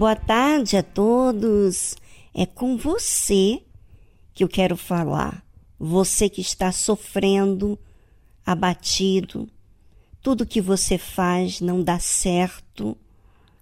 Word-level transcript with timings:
Boa 0.00 0.16
tarde 0.16 0.78
a 0.78 0.82
todos. 0.82 1.94
É 2.32 2.46
com 2.46 2.74
você 2.74 3.62
que 4.32 4.42
eu 4.42 4.48
quero 4.48 4.74
falar. 4.74 5.44
Você 5.78 6.26
que 6.26 6.40
está 6.40 6.72
sofrendo, 6.72 7.78
abatido, 8.42 9.46
tudo 10.22 10.46
que 10.46 10.58
você 10.58 10.96
faz 10.96 11.60
não 11.60 11.82
dá 11.82 11.98
certo, 11.98 12.96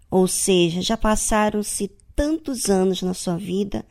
ou 0.08 0.28
seja, 0.28 0.80
já 0.80 0.96
passaram-se 0.96 1.88
tantos 2.14 2.70
anos 2.70 3.02
na 3.02 3.14
sua 3.14 3.36
vida 3.36 3.84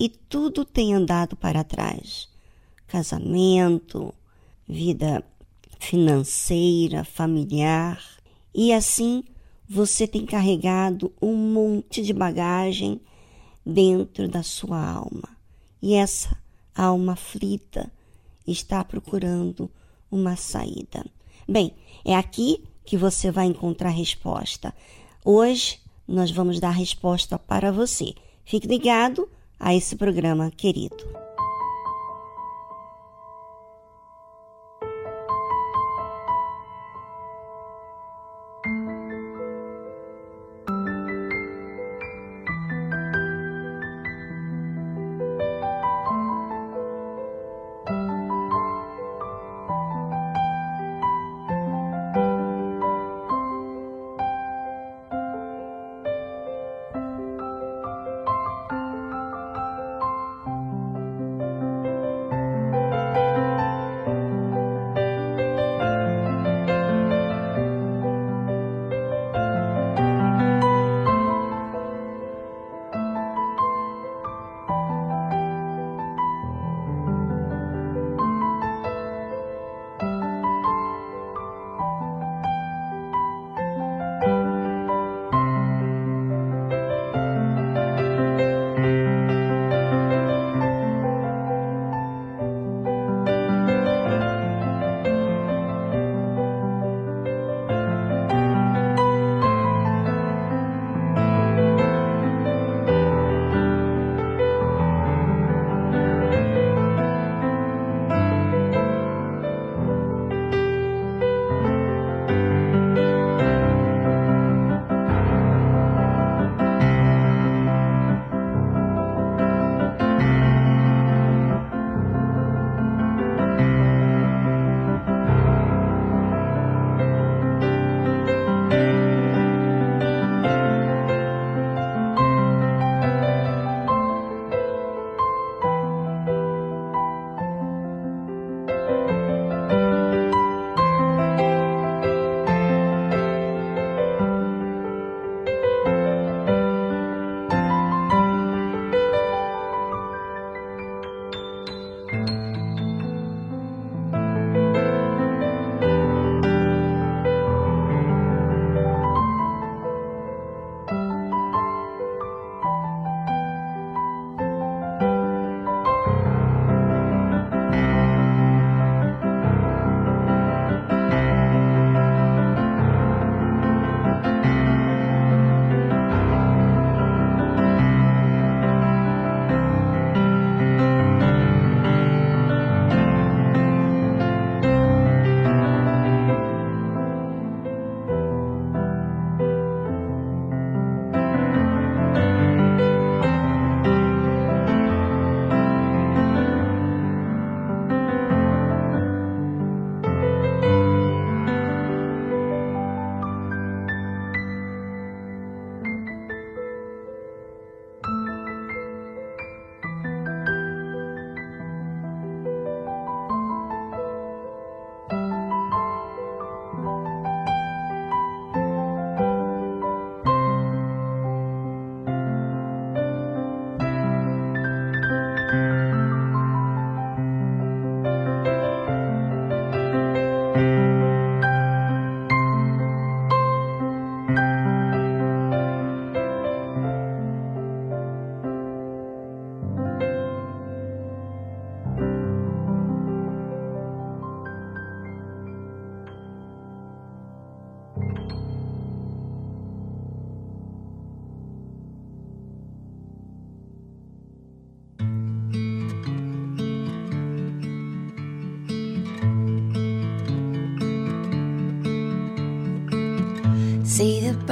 e 0.00 0.08
tudo 0.08 0.64
tem 0.64 0.94
andado 0.94 1.36
para 1.36 1.62
trás. 1.62 2.26
Casamento, 2.86 4.14
vida 4.66 5.22
financeira, 5.78 7.04
familiar, 7.04 8.02
e 8.54 8.72
assim 8.72 9.24
você 9.72 10.06
tem 10.06 10.26
carregado 10.26 11.10
um 11.20 11.34
monte 11.34 12.02
de 12.02 12.12
bagagem 12.12 13.00
dentro 13.64 14.28
da 14.28 14.42
sua 14.42 14.78
alma. 14.78 15.30
E 15.80 15.94
essa 15.94 16.36
alma 16.74 17.14
aflita 17.14 17.90
está 18.46 18.84
procurando 18.84 19.70
uma 20.10 20.36
saída. 20.36 21.06
Bem, 21.48 21.72
é 22.04 22.14
aqui 22.14 22.62
que 22.84 22.98
você 22.98 23.30
vai 23.30 23.46
encontrar 23.46 23.88
resposta. 23.88 24.74
Hoje 25.24 25.80
nós 26.06 26.30
vamos 26.30 26.60
dar 26.60 26.72
resposta 26.72 27.38
para 27.38 27.72
você. 27.72 28.12
Fique 28.44 28.66
ligado 28.66 29.26
a 29.58 29.74
esse 29.74 29.96
programa 29.96 30.50
querido. 30.50 31.21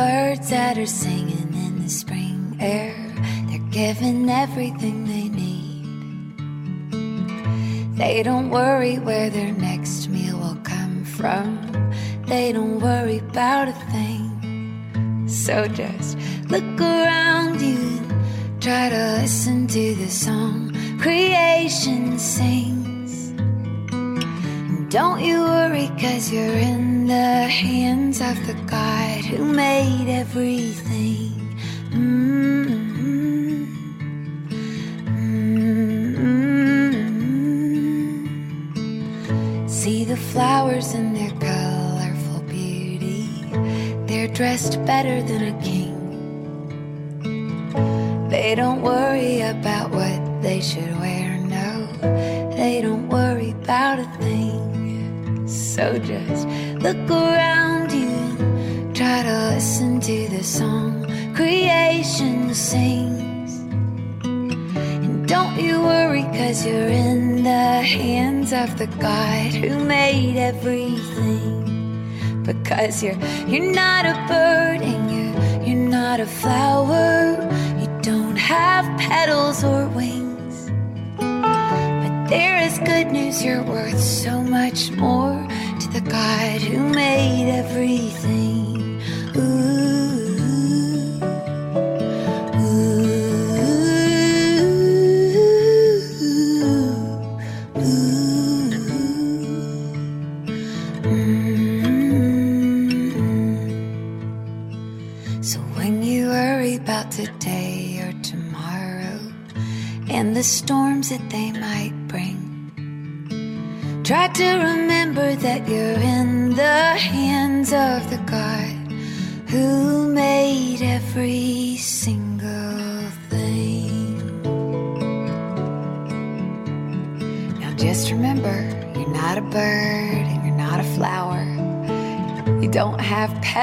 Birds 0.01 0.49
that 0.49 0.79
are 0.79 0.87
singing 0.87 1.53
in 1.53 1.83
the 1.83 1.91
spring 1.91 2.57
air, 2.59 2.97
they're 3.49 3.71
given 3.71 4.31
everything 4.31 5.05
they 5.05 5.29
need. 5.29 5.85
They 7.99 8.23
don't 8.23 8.49
worry 8.49 8.97
where 8.99 9.29
their 9.29 9.53
next 9.53 10.09
meal 10.09 10.39
will 10.39 10.61
come 10.75 11.05
from, 11.05 11.45
they 12.27 12.51
don't 12.51 12.81
worry 12.81 13.19
about 13.19 13.69
a 13.69 13.77
thing. 13.93 15.29
So 15.29 15.69
just 15.69 16.17
look 16.49 16.81
around 16.81 17.61
you 17.61 18.01
try 18.59 18.89
to 18.89 19.03
listen 19.21 19.67
to 19.67 19.95
the 19.97 20.09
song 20.09 20.73
creation 20.99 22.19
sings. 22.19 22.80
Don't 24.91 25.23
you 25.23 25.41
worry, 25.45 25.89
cause 26.01 26.33
you're 26.33 26.59
in 26.59 27.07
the 27.07 27.47
hands 27.47 28.21
of 28.21 28.45
the 28.45 28.55
God 28.67 29.25
who 29.25 29.45
made 29.45 30.09
everything. 30.09 31.31
Mm-hmm. 31.91 33.67
Mm-hmm. 35.15 36.09
See 39.69 40.05
the 40.05 40.17
flowers 40.17 40.93
in 40.95 41.15
their 41.15 41.31
colorful 41.39 42.41
beauty. 42.49 43.29
They're 44.07 44.27
dressed 44.27 44.85
better 44.87 45.23
than 45.23 45.55
a 45.55 45.63
king. 45.63 45.99
They 48.29 48.57
don't 48.57 48.83
worry 48.83 49.41
about 49.43 49.93
what 49.93 50.43
they 50.43 50.61
should 50.61 50.99
wear, 50.99 51.39
no. 51.39 51.87
They 52.57 52.81
don't 52.83 53.09
worry 53.09 53.53
about 53.53 54.01
a. 54.01 54.20
So 55.81 55.99
just 55.99 56.47
look 56.83 57.11
around 57.11 57.91
you 57.91 58.93
try 58.93 59.23
to 59.23 59.37
listen 59.55 59.99
to 60.01 60.29
the 60.29 60.45
song 60.45 61.07
creation 61.35 62.53
sings. 62.53 63.61
And 64.23 65.27
don't 65.27 65.59
you 65.59 65.81
worry, 65.81 66.25
cause 66.37 66.67
you're 66.67 66.93
in 67.07 67.45
the 67.45 67.81
hands 67.81 68.53
of 68.53 68.77
the 68.77 68.89
God 69.01 69.55
who 69.55 69.83
made 69.83 70.37
everything. 70.37 71.65
Because 72.45 73.03
you're 73.03 73.19
you're 73.49 73.73
not 73.73 74.05
a 74.05 74.13
bird 74.29 74.83
and 74.83 75.03
you're 75.11 75.67
you're 75.67 75.89
not 75.89 76.21
a 76.21 76.27
flower. 76.27 77.41
You 77.81 77.89
don't 78.03 78.37
have 78.37 78.85
petals 78.99 79.65
or 79.65 79.89
wings. 79.89 80.71
But 81.17 82.27
there 82.29 82.59
is 82.59 82.79
good 82.81 83.07
news, 83.13 83.43
you're 83.43 83.63
worth 83.63 83.99
so 83.99 84.43
much 84.43 84.91
more 84.91 85.50
the 85.93 86.01
God 86.01 86.61
who 86.61 86.79
made 86.95 87.51
everything. 87.51 88.50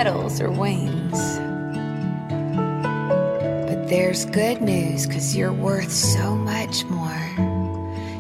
Petals 0.08 0.40
or 0.40 0.50
wings. 0.50 1.40
But 3.68 3.88
there's 3.88 4.26
good 4.26 4.62
news 4.62 5.06
because 5.06 5.36
you're 5.36 5.54
worth 5.54 5.92
so 5.92 6.36
much 6.36 6.86
more 6.86 7.28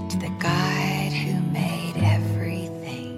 to 0.10 0.18
the 0.18 0.30
God 0.40 1.12
who 1.14 1.40
made 1.54 1.96
everything. 1.98 3.16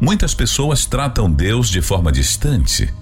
Muitas 0.00 0.34
pessoas 0.34 0.86
tratam 0.86 1.30
Deus 1.30 1.68
de 1.68 1.80
forma 1.80 2.10
distante, 2.10 2.92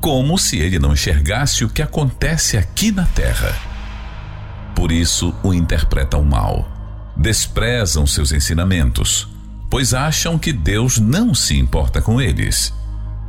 como 0.00 0.36
se 0.36 0.58
ele 0.58 0.78
não 0.78 0.92
enxergasse 0.92 1.64
o 1.64 1.68
que 1.68 1.82
acontece 1.82 2.56
aqui 2.56 2.90
na 2.90 3.04
terra. 3.06 3.54
Por 4.74 4.90
isso 4.90 5.34
o 5.42 5.52
interpretam 5.52 6.24
mal, 6.24 6.77
desprezam 7.18 8.06
seus 8.06 8.30
ensinamentos, 8.30 9.26
pois 9.68 9.92
acham 9.92 10.38
que 10.38 10.52
Deus 10.52 10.98
não 10.98 11.34
se 11.34 11.58
importa 11.58 12.00
com 12.00 12.20
eles. 12.20 12.72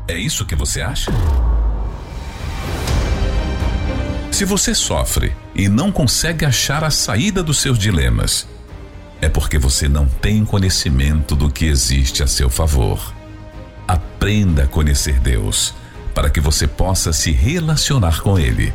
É 0.07 0.15
isso 0.15 0.45
que 0.45 0.55
você 0.55 0.81
acha? 0.81 1.11
Se 4.31 4.45
você 4.45 4.75
sofre 4.75 5.35
e 5.55 5.67
não 5.67 5.91
consegue 5.91 6.45
achar 6.45 6.83
a 6.83 6.91
saída 6.91 7.41
dos 7.41 7.59
seus 7.59 7.79
dilemas, 7.79 8.47
é 9.19 9.27
porque 9.27 9.57
você 9.57 9.89
não 9.89 10.05
tem 10.05 10.45
conhecimento 10.45 11.35
do 11.35 11.49
que 11.49 11.65
existe 11.65 12.21
a 12.23 12.27
seu 12.27 12.49
favor. 12.49 13.13
Aprenda 13.87 14.63
a 14.63 14.67
conhecer 14.67 15.19
Deus, 15.19 15.73
para 16.13 16.29
que 16.29 16.39
você 16.39 16.67
possa 16.67 17.11
se 17.11 17.31
relacionar 17.31 18.21
com 18.21 18.37
Ele 18.37 18.71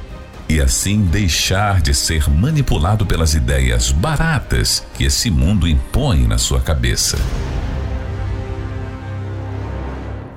e 0.48 0.60
assim 0.60 1.04
deixar 1.04 1.80
de 1.80 1.94
ser 1.94 2.28
manipulado 2.28 3.06
pelas 3.06 3.34
ideias 3.34 3.90
baratas 3.90 4.80
que 4.94 5.04
esse 5.04 5.30
mundo 5.30 5.66
impõe 5.66 6.26
na 6.26 6.38
sua 6.38 6.60
cabeça. 6.60 7.16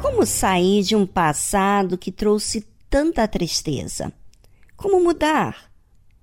Como 0.02 0.26
sair 0.26 0.84
de 0.84 0.96
um 0.96 1.06
passado 1.06 1.98
que 1.98 2.12
trouxe 2.12 2.66
tanta 2.90 3.28
tristeza? 3.28 4.12
Como 4.76 5.04
mudar? 5.04 5.70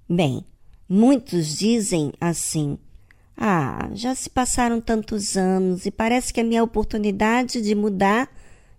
Bem, 0.09 0.45
muitos 0.89 1.57
dizem 1.57 2.13
assim: 2.21 2.79
Ah, 3.37 3.91
já 3.93 4.15
se 4.15 4.31
passaram 4.31 4.81
tantos 4.81 5.37
anos 5.37 5.87
e 5.87 5.91
parece 5.91 6.33
que 6.33 6.41
a 6.41 6.45
minha 6.45 6.65
oportunidade 6.65 7.61
de 7.61 7.75
mudar 7.75 8.29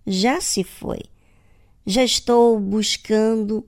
já 0.06 0.40
se 0.40 0.64
foi. 0.64 1.00
Já 1.86 2.02
estou 2.02 2.58
buscando 2.58 3.64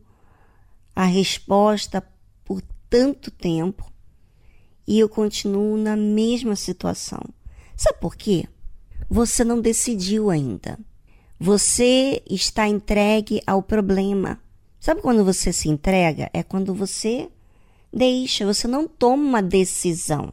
a 0.99 1.05
resposta 1.05 2.05
por 2.45 2.61
tanto 2.91 3.31
tempo 3.31 3.89
e 4.85 4.99
eu 4.99 5.09
continuo 5.09 5.77
na 5.77 5.97
mesma 5.97 6.57
situação. 6.57 7.23
Sabe 7.77 8.01
por 8.01 8.17
quê? 8.17 8.49
Você 9.09 9.45
não 9.45 9.61
decidiu 9.61 10.29
ainda. 10.29 10.77
Você 11.39 12.21
está 12.29 12.67
entregue 12.67 13.41
ao 13.47 13.63
problema. 13.63 14.43
Sabe 14.81 15.01
quando 15.01 15.25
você 15.25 15.53
se 15.53 15.69
entrega? 15.69 16.29
É 16.35 16.43
quando 16.43 16.75
você 16.75 17.31
deixa, 17.93 18.45
você 18.45 18.67
não 18.67 18.89
toma 18.89 19.23
uma 19.23 19.43
decisão. 19.43 20.33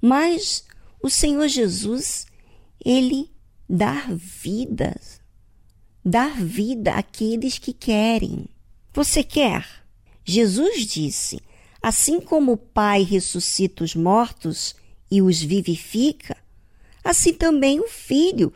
Mas 0.00 0.64
o 1.00 1.08
Senhor 1.08 1.46
Jesus, 1.46 2.26
ele 2.84 3.30
dá 3.70 4.08
vida, 4.10 5.00
dá 6.04 6.26
vida 6.26 6.94
àqueles 6.94 7.56
que 7.56 7.72
querem. 7.72 8.46
Você 8.92 9.22
quer? 9.22 9.81
Jesus 10.24 10.86
disse: 10.86 11.40
Assim 11.82 12.20
como 12.20 12.52
o 12.52 12.56
Pai 12.56 13.02
ressuscita 13.02 13.82
os 13.82 13.94
mortos 13.94 14.74
e 15.10 15.20
os 15.20 15.42
vivifica, 15.42 16.36
assim 17.04 17.32
também 17.32 17.80
o 17.80 17.88
Filho 17.88 18.52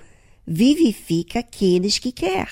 vivifica 0.46 1.40
aqueles 1.40 1.98
que 1.98 2.12
quer. 2.12 2.48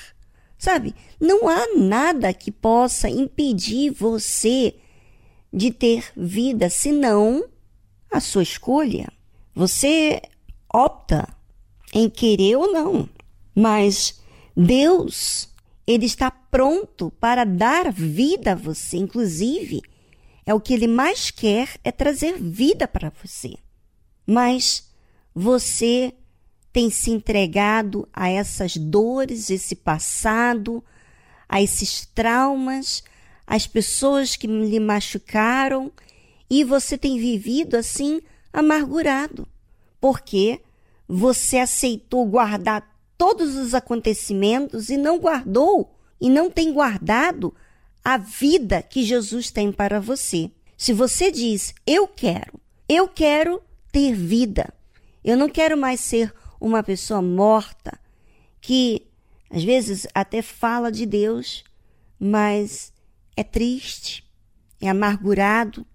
Sabe, 0.58 0.94
não 1.20 1.48
há 1.48 1.76
nada 1.76 2.32
que 2.32 2.50
possa 2.50 3.08
impedir 3.08 3.90
você 3.90 4.74
de 5.52 5.70
ter 5.70 6.04
vida 6.16 6.68
senão 6.68 7.44
a 8.10 8.18
sua 8.18 8.42
escolha. 8.42 9.12
Você 9.54 10.20
opta 10.72 11.28
em 11.92 12.10
querer 12.10 12.56
ou 12.56 12.72
não, 12.72 13.08
mas 13.54 14.20
Deus, 14.56 15.48
ele 15.86 16.06
está 16.06 16.30
pronto 16.30 17.10
para 17.20 17.44
dar 17.44 17.92
vida 17.92 18.52
a 18.52 18.56
você, 18.56 18.96
inclusive, 18.96 19.82
é 20.46 20.54
o 20.54 20.60
que 20.60 20.74
ele 20.74 20.86
mais 20.86 21.30
quer 21.30 21.68
é 21.82 21.90
trazer 21.90 22.38
vida 22.38 22.86
para 22.88 23.12
você. 23.22 23.54
Mas 24.26 24.90
você 25.34 26.14
tem 26.72 26.90
se 26.90 27.10
entregado 27.10 28.08
a 28.12 28.28
essas 28.28 28.76
dores, 28.76 29.50
esse 29.50 29.76
passado, 29.76 30.82
a 31.48 31.62
esses 31.62 32.06
traumas, 32.06 33.04
as 33.46 33.66
pessoas 33.66 34.36
que 34.36 34.46
lhe 34.46 34.80
machucaram, 34.80 35.92
e 36.48 36.64
você 36.64 36.96
tem 36.96 37.18
vivido 37.18 37.76
assim 37.76 38.20
amargurado, 38.52 39.46
porque 40.00 40.60
você 41.08 41.58
aceitou 41.58 42.24
guardar 42.26 42.93
todos 43.24 43.56
os 43.56 43.72
acontecimentos 43.72 44.90
e 44.90 44.98
não 44.98 45.18
guardou 45.18 45.96
e 46.20 46.28
não 46.28 46.50
tem 46.50 46.70
guardado 46.70 47.54
a 48.04 48.18
vida 48.18 48.82
que 48.82 49.02
Jesus 49.02 49.50
tem 49.50 49.72
para 49.72 49.98
você. 49.98 50.50
Se 50.76 50.92
você 50.92 51.30
diz, 51.30 51.74
eu 51.86 52.06
quero, 52.06 52.60
eu 52.86 53.08
quero 53.08 53.62
ter 53.90 54.12
vida, 54.12 54.70
eu 55.24 55.38
não 55.38 55.48
quero 55.48 55.74
mais 55.74 56.00
ser 56.00 56.34
uma 56.60 56.82
pessoa 56.82 57.22
morta 57.22 57.98
que 58.60 59.06
às 59.48 59.64
vezes 59.64 60.06
até 60.14 60.42
fala 60.42 60.92
de 60.92 61.06
Deus, 61.06 61.64
mas 62.20 62.92
é 63.34 63.42
triste, 63.42 64.22
é 64.82 64.90
amargurado, 64.90 65.86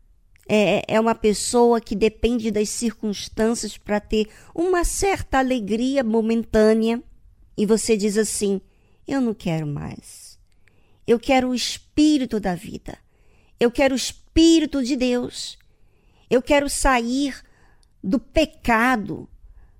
é, 0.48 0.82
é 0.88 1.00
uma 1.00 1.14
pessoa 1.14 1.80
que 1.80 1.96
depende 1.96 2.50
das 2.50 2.70
circunstâncias 2.70 3.78
para 3.78 4.00
ter 4.00 4.30
uma 4.56 4.84
certa 4.84 5.38
alegria 5.38 6.04
momentânea. 6.04 7.04
E 7.60 7.66
você 7.66 7.98
diz 7.98 8.18
assim: 8.18 8.62
Eu 9.06 9.20
não 9.20 9.34
quero 9.34 9.68
mais. 9.68 10.40
Eu 11.06 11.20
quero 11.20 11.50
o 11.50 11.54
espírito 11.54 12.40
da 12.40 12.56
vida. 12.56 12.98
Eu 13.60 13.70
quero 13.70 13.94
o 13.94 13.98
espírito 13.98 14.82
de 14.82 14.96
Deus. 14.96 15.58
Eu 16.30 16.42
quero 16.42 16.70
sair 16.70 17.36
do 18.02 18.18
pecado, 18.18 19.28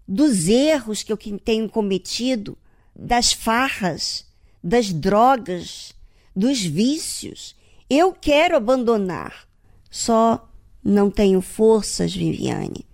dos 0.06 0.50
erros 0.50 1.04
que 1.04 1.14
eu 1.14 1.18
tenho 1.18 1.70
cometido, 1.70 2.58
das 2.94 3.32
farras, 3.32 4.26
das 4.62 4.92
drogas, 4.92 5.94
dos 6.36 6.62
vícios. 6.62 7.56
Eu 7.90 8.12
quero 8.12 8.58
abandonar. 8.58 9.48
Só 9.90 10.52
não 10.84 11.10
tenho 11.10 11.40
forças, 11.40 12.14
Viviane. 12.14 12.86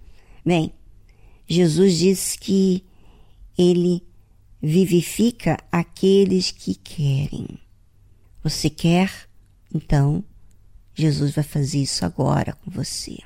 Bem, 0.46 0.72
Jesus 1.48 1.98
disse 1.98 2.38
que 2.38 2.86
ele 3.58 4.06
vivifica 4.66 5.60
aqueles 5.72 6.50
que 6.50 6.74
querem. 6.74 7.60
Você 8.44 8.68
quer? 8.68 9.30
Então, 9.72 10.24
Jesus 10.96 11.32
vai 11.32 11.44
fazer 11.44 11.84
isso 11.84 12.04
agora 12.04 12.54
com 12.54 12.72
você. 12.72 13.20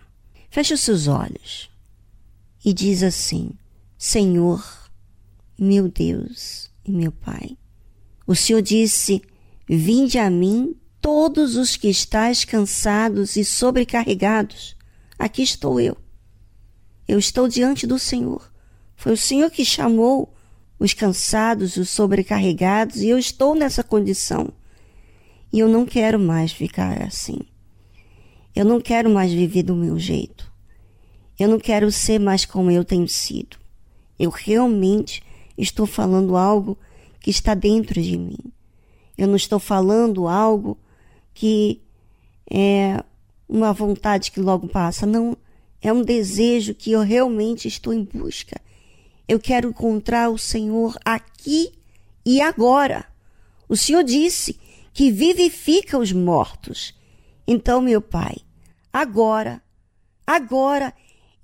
Feche 0.50 0.74
os 0.74 0.82
seus 0.82 1.08
olhos 1.08 1.70
e 2.64 2.74
diz 2.74 3.04
assim: 3.04 3.52
Senhor, 3.98 4.92
meu 5.58 5.88
Deus 5.88 6.70
e 6.84 6.92
meu 6.92 7.12
Pai, 7.12 7.58
o 8.28 8.36
Senhor 8.36 8.62
disse: 8.62 9.22
Vinde 9.66 10.18
a 10.18 10.30
mim 10.30 10.76
todos 11.00 11.56
os 11.56 11.78
que 11.78 11.88
estáis 11.88 12.44
cansados 12.44 13.38
e 13.38 13.46
sobrecarregados, 13.46 14.76
aqui 15.18 15.42
estou 15.42 15.80
eu. 15.80 15.96
Eu 17.08 17.18
estou 17.18 17.48
diante 17.48 17.88
do 17.88 17.98
Senhor. 17.98 18.52
Foi 18.98 19.14
o 19.14 19.18
Senhor 19.18 19.50
que 19.50 19.64
chamou 19.64 20.34
os 20.80 20.94
cansados, 20.94 21.76
os 21.76 21.90
sobrecarregados, 21.90 23.02
e 23.02 23.10
eu 23.10 23.20
estou 23.20 23.54
nessa 23.54 23.84
condição. 23.84 24.48
E 25.52 25.60
eu 25.60 25.68
não 25.68 25.86
quero 25.86 26.18
mais 26.18 26.52
ficar 26.52 27.04
assim. 27.04 27.40
Eu 28.56 28.64
não 28.64 28.80
quero 28.80 29.10
mais 29.10 29.32
viver 29.32 29.64
do 29.64 29.76
meu 29.76 30.00
jeito. 30.00 30.50
Eu 31.38 31.48
não 31.48 31.60
quero 31.60 31.92
ser 31.92 32.20
mais 32.20 32.46
como 32.46 32.72
eu 32.72 32.86
tenho 32.86 33.08
sido. 33.08 33.58
Eu 34.18 34.30
realmente 34.30 35.24
estou 35.58 35.86
falando 35.86 36.36
algo 36.36 36.78
que 37.20 37.30
está 37.30 37.54
dentro 37.54 38.02
de 38.02 38.18
mim. 38.18 38.38
Eu 39.18 39.28
não 39.28 39.36
estou 39.36 39.60
falando 39.60 40.28
algo 40.28 40.78
que 41.34 41.82
é 42.50 43.04
uma 43.48 43.74
vontade 43.74 44.32
que 44.32 44.40
logo 44.40 44.68
passa. 44.68 45.06
Não, 45.06 45.38
é 45.82 45.92
um 45.92 46.04
desejo 46.04 46.74
que 46.74 46.92
eu 46.92 47.02
realmente 47.02 47.68
estou 47.68 47.94
em 47.94 48.04
busca. 48.04 48.62
Eu 49.30 49.40
quero 49.40 49.70
encontrar 49.70 50.32
o 50.32 50.40
Senhor 50.40 50.98
aqui 51.06 51.72
e 52.26 52.42
agora. 52.42 53.06
O 53.68 53.78
Senhor 53.78 54.04
disse 54.04 54.60
que 54.92 55.12
vivifica 55.12 56.00
os 56.00 56.12
mortos. 56.12 56.96
Então, 57.48 57.80
meu 57.80 58.02
Pai, 58.02 58.38
agora, 58.92 59.62
agora, 60.26 60.92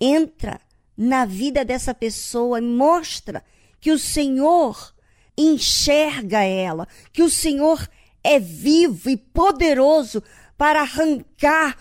entra 0.02 0.60
na 0.98 1.26
vida 1.26 1.64
dessa 1.64 1.94
pessoa 1.94 2.58
e 2.58 2.64
mostra 2.64 3.46
que 3.80 3.92
o 3.92 4.00
Senhor 4.00 4.92
enxerga 5.38 6.42
ela, 6.42 6.88
que 7.14 7.22
o 7.22 7.30
Senhor 7.30 7.88
é 8.24 8.40
vivo 8.40 9.12
e 9.12 9.16
poderoso 9.16 10.24
para 10.58 10.82
arrancar 10.82 11.78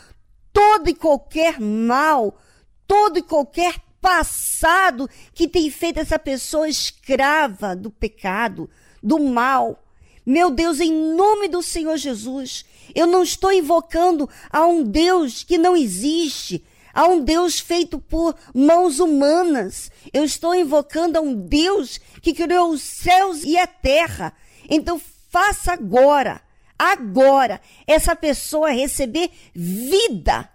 todo 0.52 0.90
e 0.90 0.94
qualquer 0.94 1.58
mal, 1.58 2.38
todo 2.87 3.18
e 3.18 3.23
qualquer 3.23 3.83
passado 4.04 5.08
que 5.32 5.49
tem 5.49 5.70
feito 5.70 5.99
essa 5.99 6.18
pessoa 6.18 6.68
escrava 6.68 7.75
do 7.75 7.90
pecado, 7.90 8.68
do 9.02 9.18
mal. 9.18 9.82
Meu 10.26 10.50
Deus, 10.50 10.78
em 10.78 10.92
nome 10.92 11.49
do 11.49 11.62
Senhor 11.62 11.96
Jesus, 11.96 12.66
eu 12.94 13.06
não 13.06 13.23
estou 13.23 13.50
invocando 13.50 14.28
a 14.50 14.66
um 14.66 14.82
Deus 14.82 15.42
que 15.42 15.56
não 15.56 15.75
existe, 15.75 16.62
a 16.92 17.06
um 17.06 17.25
Deus 17.25 17.58
feito 17.58 17.99
por 17.99 18.37
mãos 18.54 19.00
humanas. 19.00 19.90
Eu 20.12 20.23
estou 20.23 20.54
invocando 20.54 21.16
a 21.16 21.23
um 21.23 21.34
Deus 21.34 21.99
que 22.20 22.34
criou 22.34 22.73
os 22.73 22.82
céus 22.82 23.42
e 23.42 23.56
a 23.56 23.66
terra. 23.66 24.34
Então 24.68 25.00
faça 25.30 25.73
agora, 25.73 26.42
agora, 26.78 27.58
essa 27.87 28.14
pessoa 28.14 28.70
receber 28.70 29.30
vida 29.54 30.46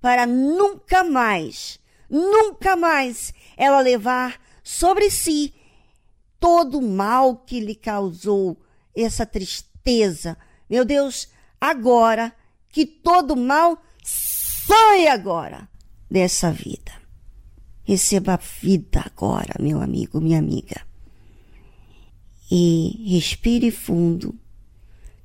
para 0.00 0.26
nunca 0.26 1.04
mais, 1.04 1.79
nunca 2.10 2.76
mais 2.76 3.32
ela 3.56 3.80
levar 3.80 4.40
sobre 4.62 5.10
si 5.10 5.54
todo 6.38 6.78
o 6.78 6.82
mal 6.82 7.36
que 7.36 7.60
lhe 7.60 7.74
causou 7.74 8.60
essa 8.94 9.24
tristeza. 9.24 10.36
Meu 10.68 10.84
Deus, 10.84 11.28
agora 11.60 12.34
que 12.68 12.84
todo 12.84 13.36
mal 13.36 13.80
sai 14.02 15.06
agora 15.06 15.68
dessa 16.10 16.50
vida. 16.50 16.92
Receba 17.84 18.34
a 18.34 18.36
vida 18.36 19.02
agora, 19.04 19.54
meu 19.58 19.80
amigo, 19.80 20.20
minha 20.20 20.38
amiga 20.38 20.90
e 22.50 23.04
respire 23.06 23.70
fundo. 23.70 24.34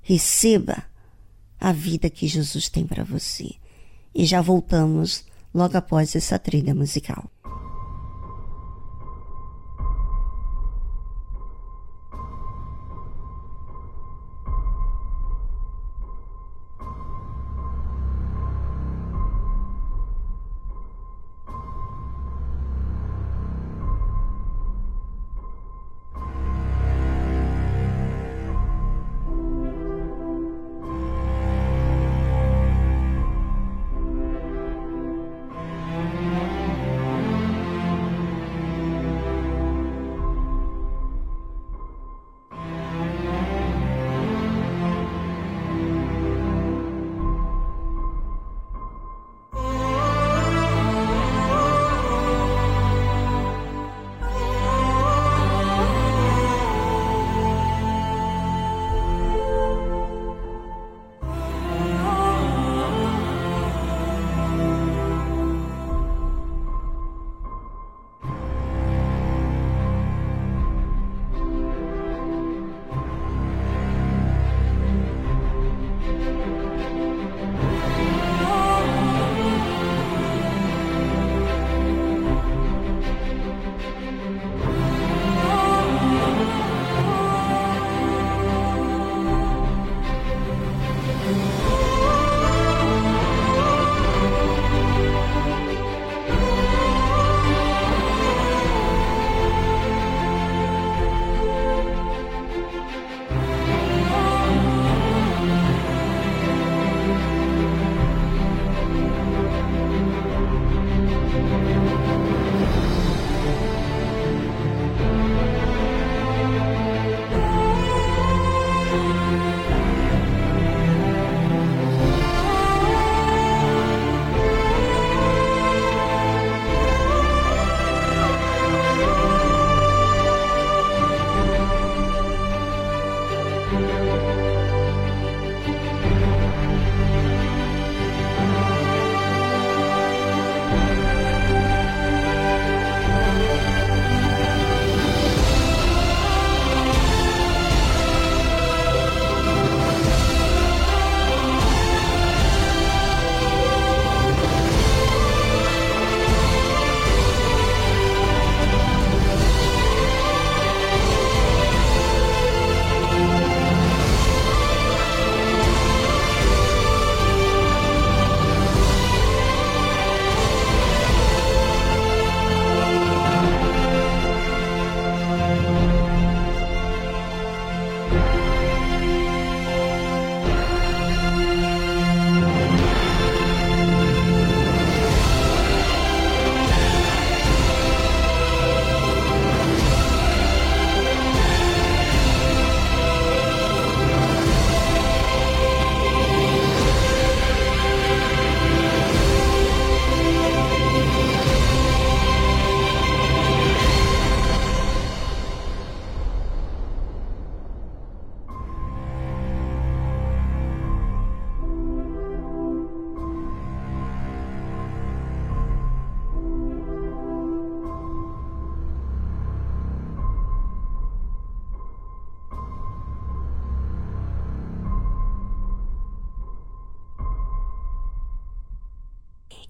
Receba 0.02 0.86
a 1.60 1.72
vida 1.72 2.10
que 2.10 2.28
Jesus 2.28 2.70
tem 2.70 2.86
para 2.86 3.04
você. 3.04 3.56
E 4.14 4.26
já 4.26 4.42
voltamos 4.42 5.26
logo 5.56 5.78
após 5.78 6.16
essa 6.16 6.38
trilha 6.38 6.76
musical. 6.76 7.32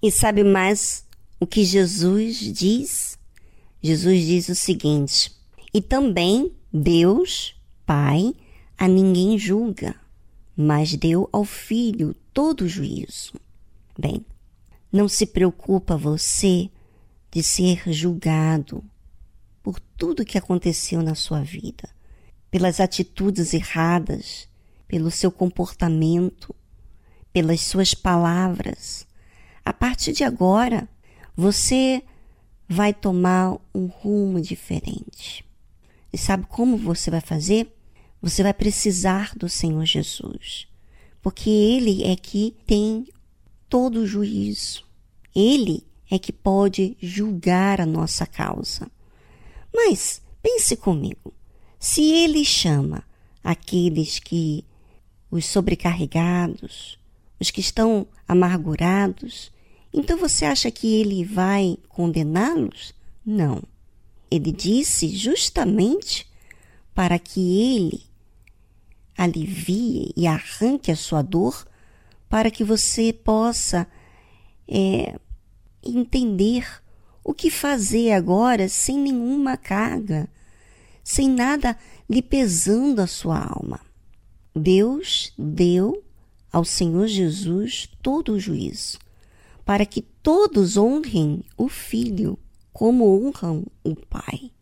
E 0.06 0.12
sabe 0.12 0.44
mais 0.44 1.04
o 1.40 1.44
que 1.44 1.64
Jesus 1.64 2.36
diz? 2.36 3.18
Jesus 3.82 4.24
diz 4.24 4.48
o 4.48 4.54
seguinte: 4.54 5.32
E 5.74 5.82
também 5.82 6.52
Deus, 6.72 7.56
Pai, 7.84 8.32
a 8.78 8.86
ninguém 8.86 9.36
julga, 9.36 9.96
mas 10.56 10.94
deu 10.94 11.28
ao 11.32 11.44
Filho 11.44 12.14
todo 12.32 12.60
o 12.60 12.68
juízo. 12.68 13.32
Bem, 13.98 14.24
não 14.92 15.08
se 15.08 15.26
preocupa 15.26 15.96
você 15.96 16.70
de 17.28 17.42
ser 17.42 17.92
julgado 17.92 18.84
por 19.64 19.80
tudo 19.80 20.24
que 20.24 20.38
aconteceu 20.38 21.02
na 21.02 21.16
sua 21.16 21.42
vida, 21.42 21.88
pelas 22.48 22.78
atitudes 22.78 23.52
erradas, 23.52 24.48
pelo 24.86 25.10
seu 25.10 25.32
comportamento, 25.32 26.54
pelas 27.32 27.60
suas 27.62 27.92
palavras. 27.92 29.04
A 29.66 29.72
partir 29.72 30.12
de 30.12 30.22
agora, 30.22 30.88
você 31.36 32.00
vai 32.68 32.94
tomar 32.94 33.58
um 33.74 33.86
rumo 33.86 34.40
diferente. 34.40 35.44
E 36.12 36.16
sabe 36.16 36.46
como 36.46 36.76
você 36.76 37.10
vai 37.10 37.20
fazer? 37.20 37.76
Você 38.22 38.44
vai 38.44 38.54
precisar 38.54 39.34
do 39.36 39.48
Senhor 39.48 39.84
Jesus, 39.84 40.68
porque 41.20 41.50
Ele 41.50 42.04
é 42.04 42.14
que 42.14 42.54
tem 42.64 43.08
todo 43.68 44.02
o 44.02 44.06
juízo. 44.06 44.84
Ele 45.34 45.84
é 46.08 46.16
que 46.16 46.32
pode 46.32 46.96
julgar 47.02 47.80
a 47.80 47.86
nossa 47.86 48.24
causa. 48.24 48.88
Mas 49.74 50.22
pense 50.40 50.76
comigo: 50.76 51.34
se 51.76 52.02
Ele 52.02 52.44
chama 52.44 53.02
aqueles 53.42 54.20
que, 54.20 54.64
os 55.28 55.44
sobrecarregados, 55.44 56.96
os 57.40 57.50
que 57.50 57.60
estão 57.60 58.06
amargurados, 58.28 59.50
então 59.98 60.18
você 60.18 60.44
acha 60.44 60.70
que 60.70 61.00
ele 61.00 61.24
vai 61.24 61.78
condená-los? 61.88 62.94
Não. 63.24 63.62
Ele 64.30 64.52
disse 64.52 65.08
justamente 65.08 66.26
para 66.94 67.18
que 67.18 67.74
ele 67.74 68.02
alivie 69.16 70.12
e 70.14 70.26
arranque 70.26 70.92
a 70.92 70.96
sua 70.96 71.22
dor, 71.22 71.66
para 72.28 72.50
que 72.50 72.62
você 72.62 73.10
possa 73.10 73.86
é, 74.68 75.18
entender 75.82 76.68
o 77.24 77.32
que 77.32 77.50
fazer 77.50 78.12
agora 78.12 78.68
sem 78.68 78.98
nenhuma 78.98 79.56
carga, 79.56 80.28
sem 81.02 81.26
nada 81.26 81.74
lhe 82.06 82.20
pesando 82.20 83.00
a 83.00 83.06
sua 83.06 83.38
alma. 83.38 83.80
Deus 84.54 85.32
deu 85.38 86.04
ao 86.52 86.66
Senhor 86.66 87.06
Jesus 87.06 87.88
todo 88.02 88.34
o 88.34 88.38
juízo 88.38 89.05
para 89.66 89.84
que 89.84 90.00
todos 90.00 90.76
honrem 90.76 91.42
o 91.56 91.68
Filho 91.68 92.38
como 92.72 93.04
honram 93.04 93.66
o 93.82 93.96
Pai. 93.96 94.52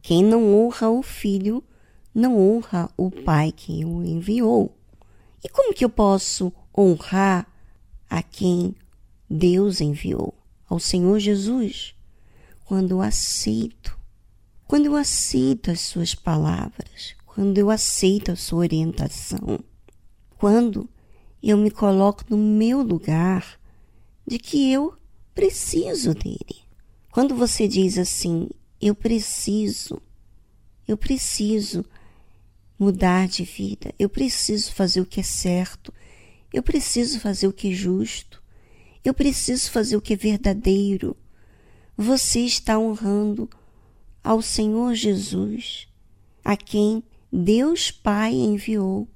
Quem 0.00 0.24
não 0.24 0.54
honra 0.54 0.88
o 0.88 1.02
Filho, 1.02 1.62
não 2.14 2.40
honra 2.40 2.88
o 2.96 3.10
Pai 3.10 3.52
que 3.52 3.84
o 3.84 4.02
enviou. 4.02 4.74
E 5.44 5.50
como 5.50 5.74
que 5.74 5.84
eu 5.84 5.90
posso 5.90 6.50
honrar 6.76 7.46
a 8.08 8.22
quem 8.22 8.74
Deus 9.28 9.82
enviou, 9.82 10.32
ao 10.66 10.80
Senhor 10.80 11.18
Jesus? 11.18 11.94
Quando 12.64 12.92
eu 12.92 13.02
aceito, 13.02 13.98
quando 14.66 14.86
eu 14.86 14.96
aceito 14.96 15.70
as 15.70 15.80
suas 15.80 16.14
palavras, 16.14 17.14
quando 17.26 17.58
eu 17.58 17.68
aceito 17.68 18.32
a 18.32 18.36
sua 18.36 18.60
orientação, 18.60 19.60
quando 20.38 20.88
eu 21.42 21.58
me 21.58 21.70
coloco 21.70 22.24
no 22.30 22.38
meu 22.38 22.80
lugar 22.82 23.60
de 24.26 24.38
que 24.38 24.72
eu 24.72 24.94
preciso 25.34 26.14
dele. 26.14 26.64
Quando 27.10 27.34
você 27.34 27.68
diz 27.68 27.96
assim, 27.98 28.48
eu 28.80 28.94
preciso, 28.94 30.02
eu 30.86 30.96
preciso 30.96 31.84
mudar 32.78 33.26
de 33.28 33.44
vida, 33.44 33.94
eu 33.98 34.08
preciso 34.08 34.72
fazer 34.72 35.00
o 35.00 35.06
que 35.06 35.20
é 35.20 35.22
certo, 35.22 35.92
eu 36.52 36.62
preciso 36.62 37.20
fazer 37.20 37.46
o 37.46 37.52
que 37.52 37.70
é 37.70 37.74
justo, 37.74 38.42
eu 39.04 39.14
preciso 39.14 39.70
fazer 39.70 39.96
o 39.96 40.00
que 40.00 40.12
é 40.12 40.16
verdadeiro. 40.16 41.16
Você 41.96 42.40
está 42.40 42.78
honrando 42.78 43.48
ao 44.22 44.42
Senhor 44.42 44.94
Jesus, 44.94 45.88
a 46.44 46.56
quem 46.56 47.02
Deus 47.32 47.90
Pai 47.90 48.34
enviou. 48.34 49.08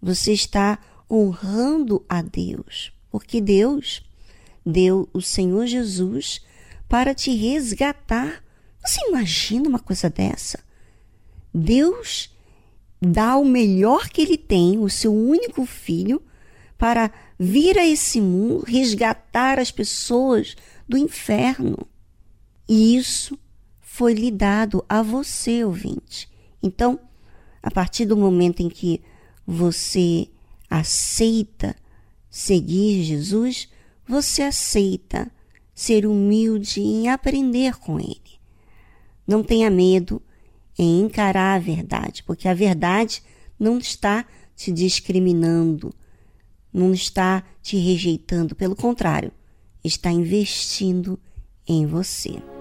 Você 0.00 0.32
está 0.32 0.78
honrando 1.10 2.04
a 2.08 2.22
Deus, 2.22 2.92
porque 3.10 3.40
Deus 3.40 4.03
deu 4.64 5.08
o 5.12 5.20
Senhor 5.20 5.66
Jesus 5.66 6.40
para 6.88 7.14
te 7.14 7.34
resgatar. 7.34 8.42
Você 8.84 9.00
imagina 9.08 9.68
uma 9.68 9.78
coisa 9.78 10.08
dessa? 10.08 10.60
Deus 11.52 12.34
dá 13.00 13.36
o 13.36 13.44
melhor 13.44 14.08
que 14.08 14.22
ele 14.22 14.38
tem, 14.38 14.78
o 14.78 14.88
seu 14.88 15.14
único 15.14 15.66
filho, 15.66 16.22
para 16.78 17.10
vir 17.38 17.78
a 17.78 17.86
esse 17.86 18.20
mundo 18.20 18.64
resgatar 18.66 19.58
as 19.58 19.70
pessoas 19.70 20.56
do 20.88 20.96
inferno. 20.96 21.86
E 22.68 22.96
isso 22.96 23.38
foi 23.80 24.14
lhe 24.14 24.30
dado 24.30 24.84
a 24.88 25.02
você, 25.02 25.64
ouvinte. 25.64 26.28
Então, 26.62 26.98
a 27.62 27.70
partir 27.70 28.06
do 28.06 28.16
momento 28.16 28.60
em 28.60 28.68
que 28.68 29.00
você 29.46 30.28
aceita 30.68 31.76
seguir 32.28 33.04
Jesus, 33.04 33.68
você 34.06 34.42
aceita 34.42 35.30
ser 35.74 36.06
humilde 36.06 36.80
em 36.80 37.08
aprender 37.08 37.76
com 37.78 37.98
ele. 37.98 38.20
Não 39.26 39.42
tenha 39.42 39.70
medo 39.70 40.22
em 40.78 41.00
encarar 41.00 41.54
a 41.54 41.58
verdade, 41.58 42.22
porque 42.22 42.48
a 42.48 42.54
verdade 42.54 43.22
não 43.58 43.78
está 43.78 44.24
te 44.54 44.70
discriminando, 44.70 45.94
não 46.72 46.92
está 46.92 47.42
te 47.62 47.76
rejeitando, 47.76 48.54
pelo 48.54 48.76
contrário, 48.76 49.32
está 49.82 50.10
investindo 50.10 51.18
em 51.66 51.86
você. 51.86 52.53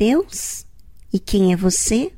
Deus 0.00 0.64
e 1.12 1.18
quem 1.18 1.52
é 1.52 1.56
você? 1.56 2.10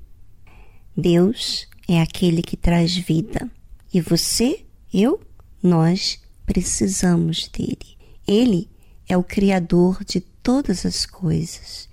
Deus 0.96 1.66
é 1.88 2.00
aquele 2.00 2.40
que 2.40 2.56
traz 2.56 2.96
vida. 2.96 3.50
E 3.92 4.00
você, 4.00 4.64
eu, 4.94 5.20
nós 5.60 6.22
precisamos 6.46 7.48
dele. 7.48 7.98
Ele 8.24 8.70
é 9.08 9.16
o 9.16 9.24
Criador 9.24 10.04
de 10.04 10.20
todas 10.20 10.86
as 10.86 11.04
coisas. 11.04 11.88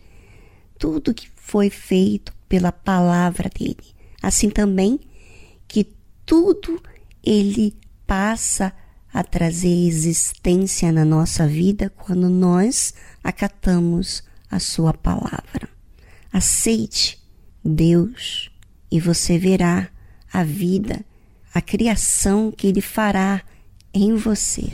Tudo 0.78 1.12
que 1.12 1.28
foi 1.36 1.71
feito 1.71 2.36
pela 2.47 2.71
palavra 2.71 3.49
dele. 3.49 3.95
Assim 4.21 4.52
também 4.52 4.99
que 5.67 5.91
tudo 6.23 6.80
ele 7.23 7.75
passa 8.06 8.71
a 9.12 9.23
trazer 9.23 9.88
existência 9.88 10.91
na 10.91 11.04
nossa 11.04 11.47
vida 11.47 11.89
quando 11.89 12.30
nós 12.30 12.93
acatamos 13.23 14.21
a 14.52 14.60
sua 14.60 14.93
palavra. 14.93 15.78
Aceite 16.31 17.19
Deus 17.63 18.49
e 18.91 18.99
você 18.99 19.37
verá 19.37 19.89
a 20.31 20.43
vida, 20.43 21.03
a 21.53 21.61
criação 21.61 22.51
que 22.51 22.67
Ele 22.67 22.81
fará 22.81 23.41
em 23.93 24.15
você. 24.15 24.71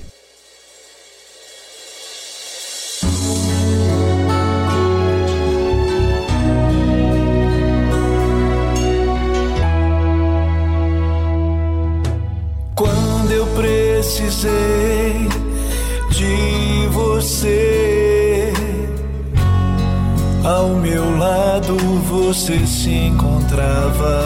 Ao 20.46 20.70
meu 20.70 21.18
lado 21.18 21.76
você 22.04 22.66
se 22.68 22.92
encontrava. 22.92 24.24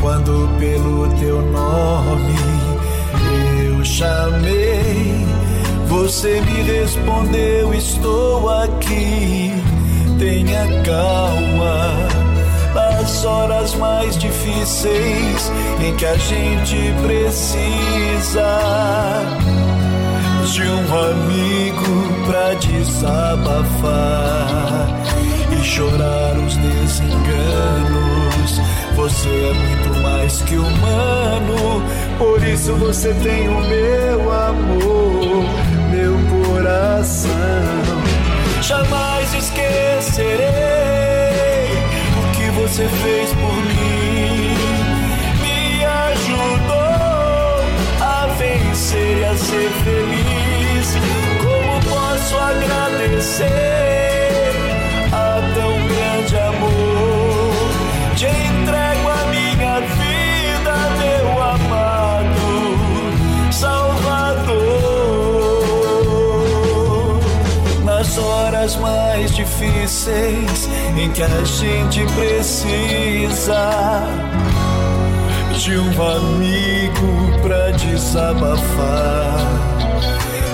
Quando 0.00 0.48
pelo 0.58 1.08
teu 1.18 1.42
nome 1.42 2.34
eu 3.68 3.84
chamei, 3.84 5.26
você 5.86 6.40
me 6.40 6.62
respondeu: 6.62 7.74
Estou 7.74 8.48
aqui, 8.48 9.52
tenha 10.18 10.82
calma. 10.82 11.92
Nas 12.74 13.24
horas 13.24 13.74
mais 13.74 14.18
difíceis 14.18 15.52
em 15.80 15.94
que 15.96 16.04
a 16.04 16.16
gente 16.16 16.92
precisa 17.02 18.42
de 20.52 20.62
um 20.62 20.98
amigo 21.10 22.24
pra 22.24 22.54
desabafar 22.54 23.92
e 25.50 25.64
chorar 25.64 26.36
os 26.38 26.56
desenganos. 26.56 27.96
Você 28.94 29.28
é 29.28 29.52
muito 29.52 30.00
mais 30.02 30.40
que 30.42 30.54
humano, 30.56 31.82
por 32.16 32.40
isso 32.46 32.74
você 32.74 33.12
tem 33.14 33.48
o 33.48 33.60
meu 33.60 34.32
amor, 34.32 35.44
meu 35.90 36.16
coração. 36.52 37.32
Jamais 38.62 39.34
esquecerei 39.34 40.46
o 42.18 42.22
que 42.36 42.50
você 42.52 42.86
fez 42.88 43.30
por 43.30 43.52
mim. 43.52 43.95
Vencer 48.86 49.18
e 49.18 49.24
a 49.24 49.36
ser 49.36 49.70
feliz. 49.84 50.94
Como 51.42 51.80
posso 51.90 52.36
agradecer 52.38 53.44
a 55.12 55.40
tão 55.54 55.86
grande 55.88 56.36
amor? 56.36 57.52
Te 58.16 58.26
entrego 58.26 59.08
a 59.08 59.24
minha 59.26 59.80
vida, 59.80 60.74
meu 60.98 61.42
amado 61.42 62.46
Salvador. 63.50 64.06
Nas 67.84 68.18
horas 68.18 68.76
mais 68.76 69.34
difíceis 69.34 70.68
em 70.96 71.10
que 71.10 71.22
a 71.22 71.44
gente 71.44 72.06
precisa 72.14 73.56
de 75.58 75.78
um 75.78 75.88
amigo 75.88 77.40
pra 77.40 77.70
desabafar 77.70 79.38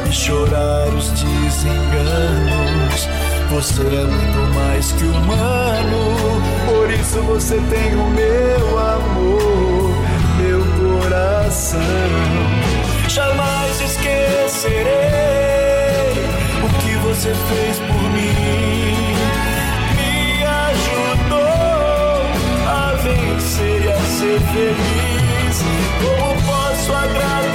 e 0.09 0.13
chorar 0.13 0.89
os 0.95 1.11
desenganos. 1.11 3.09
Você 3.51 3.83
é 3.83 4.05
muito 4.05 4.55
mais 4.55 4.93
que 4.93 5.05
humano, 5.05 6.41
por 6.67 6.91
isso 6.91 7.21
você 7.23 7.57
tem 7.69 7.97
o 7.97 8.11
meu 8.11 8.79
amor, 8.79 9.91
meu 10.39 10.65
coração. 11.01 11.81
Jamais 13.09 13.81
esquecerei 13.81 14.93
o 16.63 16.69
que 16.81 16.97
você 16.99 17.35
fez 17.35 17.79
por 17.81 17.92
ser 24.23 24.41
feliz. 24.55 25.65
Como 26.01 26.35
posso 26.43 26.95
agradecer 26.95 27.52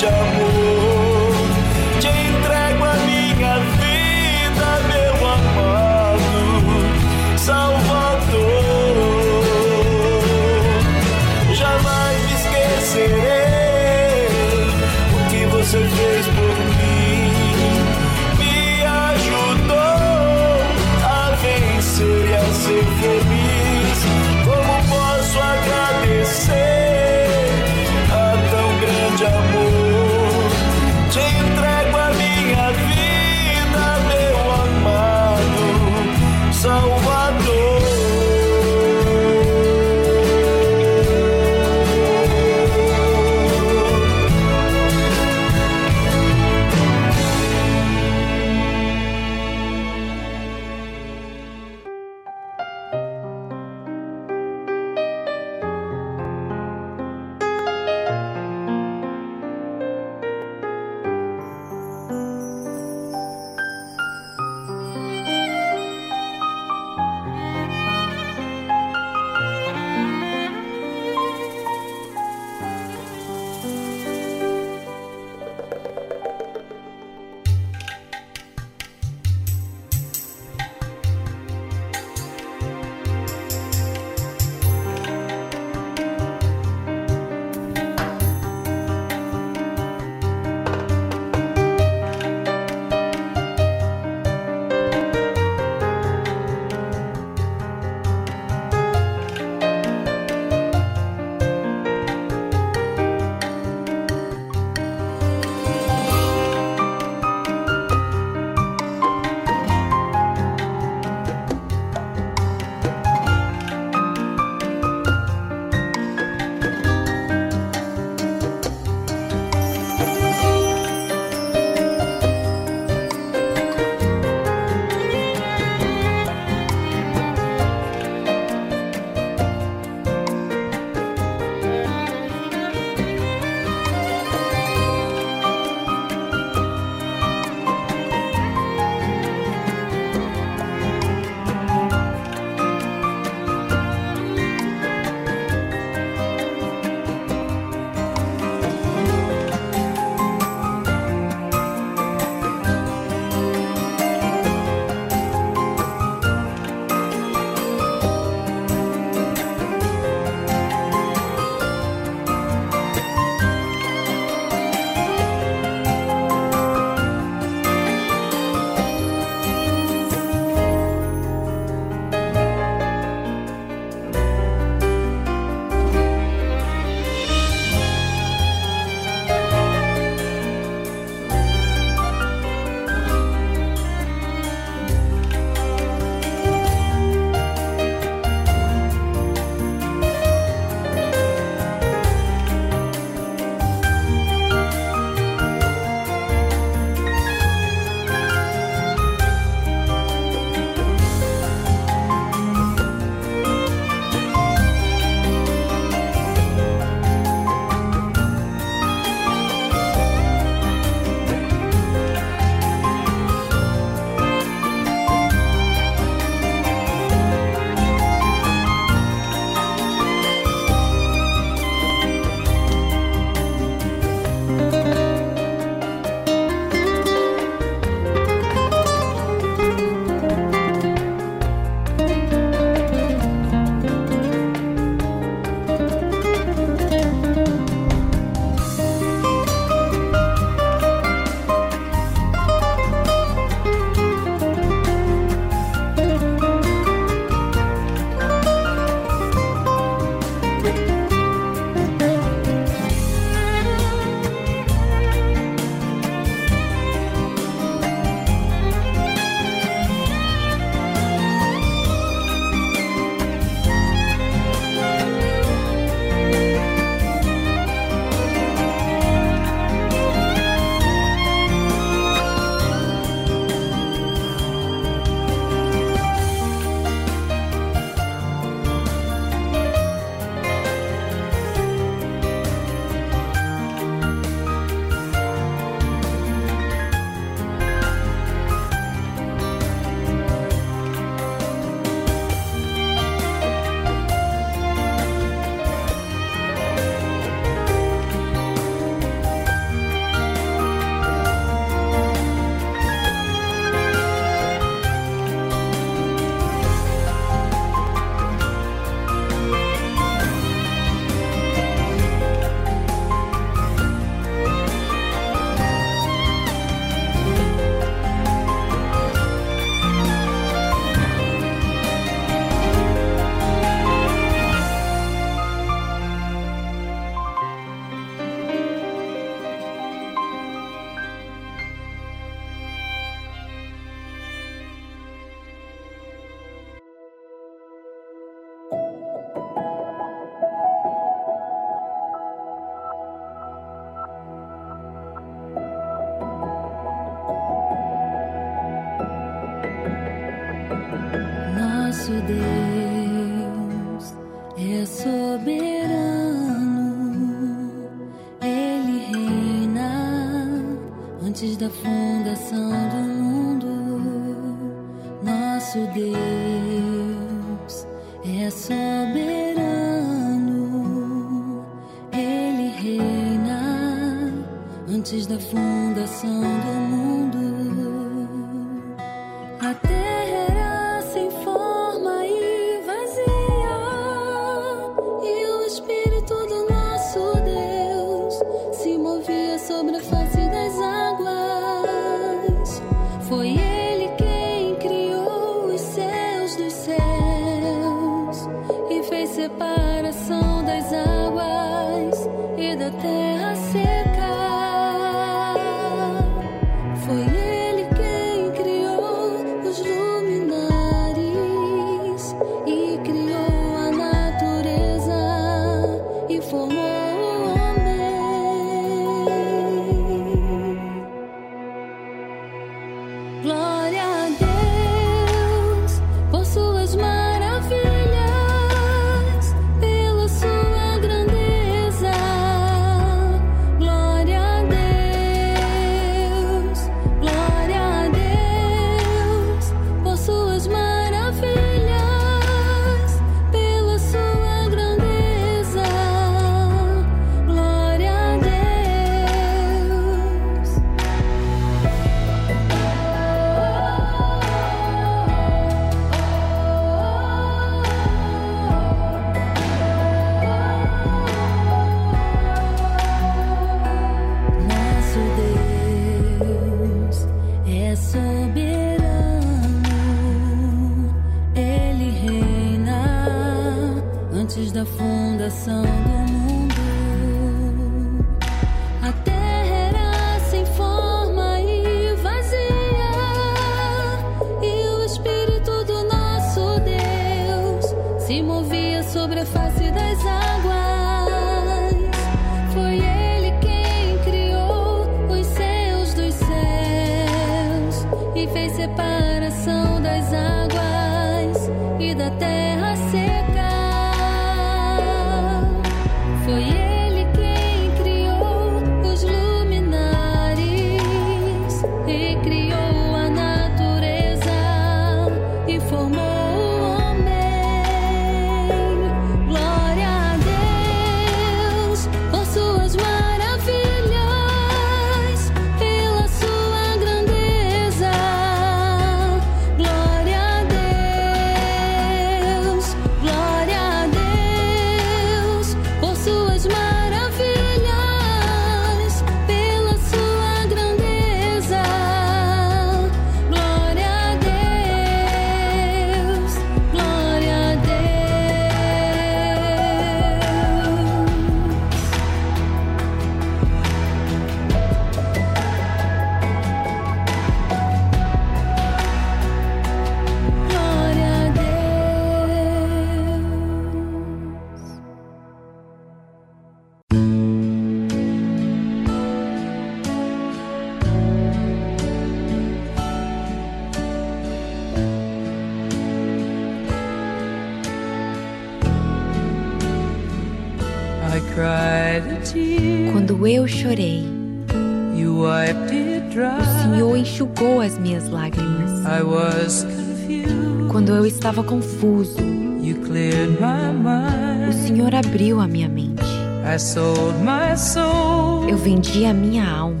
Eu 598.68 598.78
vendi 598.78 599.26
a 599.26 599.34
minha 599.34 599.68
alma. 599.68 600.00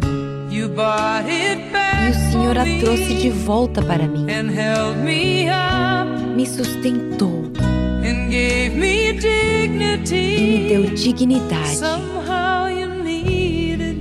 E 2.06 2.10
o 2.10 2.30
Senhor 2.32 2.56
a 2.58 2.64
trouxe 2.80 3.14
de 3.14 3.28
volta 3.30 3.82
para 3.82 4.06
mim. 4.08 4.24
Me 6.34 6.46
sustentou. 6.46 7.44
Me 8.74 10.68
deu 10.68 10.82
dignidade. 10.94 11.78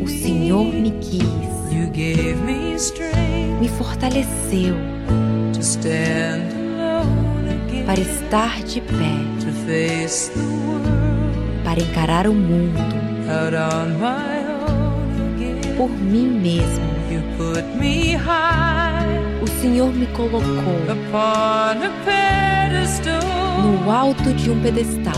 O 0.02 0.08
Senhor 0.08 0.66
me 0.66 0.92
quis. 0.92 1.24
Me 3.60 3.68
fortaleceu. 3.68 4.76
Para 7.86 8.00
estar 8.00 8.64
de 8.64 8.80
pé 8.82 9.14
para 11.74 11.82
encarar 11.82 12.28
o 12.28 12.34
mundo 12.36 12.78
por 15.76 15.90
mim 15.90 16.28
mesmo. 16.28 16.86
O 19.42 19.48
Senhor 19.60 19.92
me 19.92 20.06
colocou 20.08 20.44
no 23.64 23.92
alto 23.92 24.34
de 24.34 24.52
um 24.52 24.62
pedestal 24.62 25.14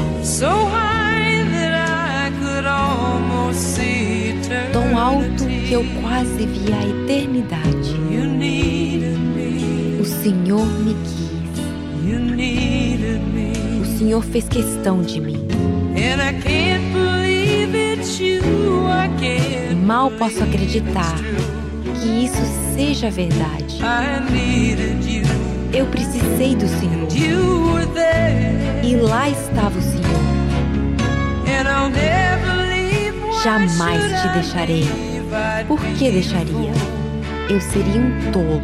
tão 4.71 4.97
alto 4.97 5.45
que 5.67 5.73
eu 5.73 5.85
quase 6.01 6.45
vi 6.45 6.71
a 6.71 6.87
eternidade. 7.03 7.95
O 9.99 10.05
Senhor 10.05 10.65
me 10.65 10.95
quis. 11.03 11.35
O 13.81 13.97
Senhor 13.97 14.23
fez 14.23 14.47
questão 14.47 15.01
de 15.01 15.19
mim. 15.19 15.44
Mal 19.85 20.09
posso 20.11 20.43
acreditar 20.43 21.15
que 22.01 22.25
isso 22.25 22.41
seja 22.73 23.09
verdade. 23.11 23.79
Eu 25.71 25.85
precisei 25.85 26.55
do 26.55 26.67
Senhor. 26.67 27.07
E 28.83 28.95
lá 28.95 29.29
estava 29.29 29.77
o 29.77 29.81
Senhor. 29.81 30.05
Jamais 33.43 34.21
te 34.21 34.27
deixarei. 34.29 34.89
Por 35.67 35.79
que 35.79 36.11
deixaria? 36.11 36.71
Eu 37.49 37.61
seria 37.61 38.01
um 38.01 38.31
tolo. 38.31 38.61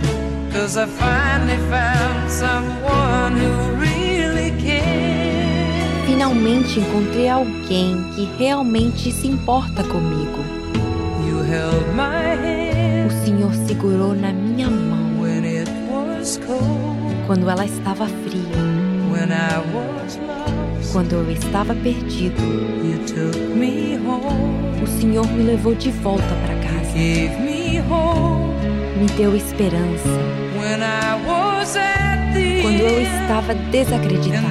Cause 0.52 0.78
I 0.78 0.86
finally 0.86 1.58
found 1.70 2.30
someone 2.30 3.40
who 3.40 3.80
really 3.80 4.52
cares. 4.62 5.01
Finalmente 6.06 6.80
encontrei 6.80 7.28
alguém 7.30 8.04
que 8.16 8.30
realmente 8.38 9.12
se 9.12 9.28
importa 9.28 9.84
comigo. 9.84 10.40
O 13.08 13.12
Senhor 13.26 13.54
segurou 13.68 14.14
na 14.16 14.32
minha 14.32 14.70
mão 14.70 15.12
quando 17.28 17.50
ela 17.50 17.66
estava 17.66 18.06
fria, 18.08 18.42
quando 20.92 21.14
eu 21.14 21.32
estava 21.32 21.74
perdido. 21.76 22.42
You 22.42 23.00
took 23.06 23.38
me 23.56 23.98
home, 23.98 24.84
O 24.84 24.88
Senhor 24.88 25.28
me 25.28 25.44
levou 25.44 25.76
de 25.76 25.92
volta 25.92 26.24
para 26.24 26.56
casa, 26.56 26.94
me 26.94 27.82
deu 29.18 29.36
esperança 29.36 30.10
quando 32.62 32.80
eu 32.82 33.02
estava 33.02 33.54
desacreditado. 33.72 34.48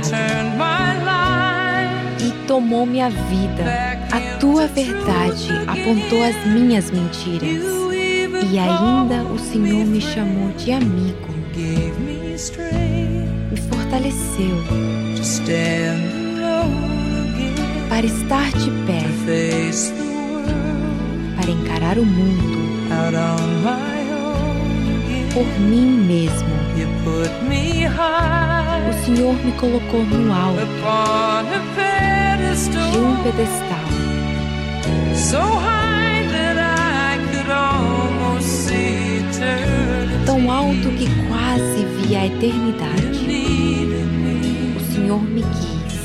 E 2.23 2.47
tomou 2.47 2.87
minha 2.87 3.09
vida. 3.11 3.65
A 4.13 4.39
tua 4.39 4.67
verdade 4.67 5.49
apontou 5.67 6.23
as 6.23 6.47
minhas 6.47 6.91
mentiras 6.91 7.65
e 8.51 8.59
ainda 8.59 9.23
o 9.23 9.39
Senhor 9.39 9.87
me 9.87 10.01
chamou 10.01 10.51
de 10.57 10.73
amigo, 10.73 11.29
me 13.51 13.57
fortaleceu 13.57 14.57
para 17.89 18.07
estar 18.07 18.51
de 18.53 18.71
pé, 18.87 19.03
para 21.37 21.51
encarar 21.51 21.99
o 21.99 22.05
mundo 22.05 22.61
por 25.33 25.61
mim 25.61 25.87
mesmo. 26.07 26.51
O 28.89 28.93
Senhor 29.05 29.35
me 29.45 29.53
colocou 29.53 30.05
no 30.05 30.33
alto 30.33 30.61
de 32.91 32.99
um 32.99 33.17
pedestal, 33.23 33.79
tão 40.25 40.51
alto 40.51 40.91
que 40.97 41.07
quase 41.29 41.85
vi 41.85 42.17
a 42.17 42.27
eternidade. 42.27 43.27
O 44.77 44.81
Senhor 44.93 45.23
me 45.23 45.43
quis, 45.43 46.01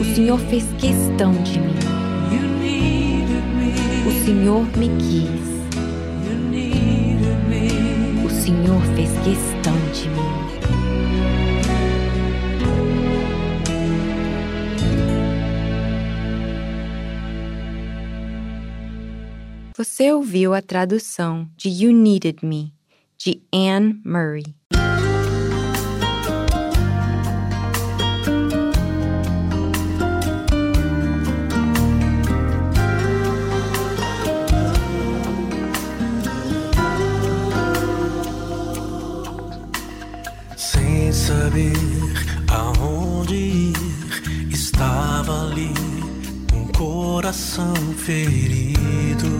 o 0.00 0.04
Senhor 0.14 0.38
fez 0.38 0.64
questão 0.78 1.32
de 1.42 1.60
mim. 1.60 1.76
O 4.06 4.24
Senhor 4.24 4.66
me 4.76 4.88
quis, 4.98 5.46
o 8.24 8.30
Senhor 8.30 8.80
fez 8.94 9.10
questão 9.24 9.55
Você 19.76 20.10
ouviu 20.10 20.54
a 20.54 20.62
tradução 20.62 21.46
de 21.54 21.68
You 21.68 21.92
Needed 21.92 22.38
Me, 22.42 22.72
de 23.18 23.42
Anne 23.52 24.00
Murray. 24.06 24.42
Sem 40.56 41.12
saber 41.12 41.74
aonde 42.50 43.34
ir, 43.34 44.48
estava 44.50 45.42
ali 45.42 45.74
um 46.54 46.66
coração 46.72 47.74
ferido 47.98 49.35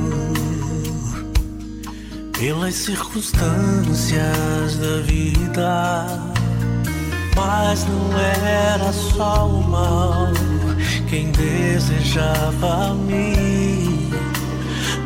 pelas 2.38 2.74
circunstâncias 2.74 4.76
da 4.76 5.00
vida. 5.02 6.06
Mas 7.34 7.86
não 7.86 8.18
era 8.18 8.92
só 8.92 9.48
o 9.48 9.62
mal 9.62 10.28
quem 11.08 11.30
desejava 11.32 12.94
me. 12.94 14.10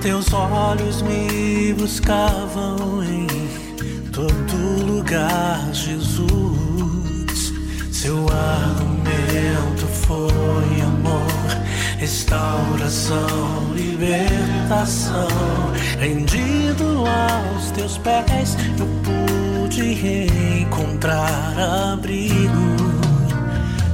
Teus 0.01 0.33
olhos 0.33 1.03
me 1.03 1.75
buscavam 1.75 3.05
em 3.05 3.27
todo 4.11 4.87
lugar, 4.87 5.69
Jesus. 5.73 7.53
Seu 7.93 8.27
argumento 8.31 9.87
foi 10.07 10.81
amor, 10.81 11.27
restauração, 12.01 13.75
libertação. 13.75 15.29
Rendido 15.99 17.05
aos 17.07 17.71
teus 17.73 17.99
pés, 17.99 18.57
eu 18.79 18.89
pude 19.05 20.63
encontrar 20.63 21.93
abrigo 21.93 22.75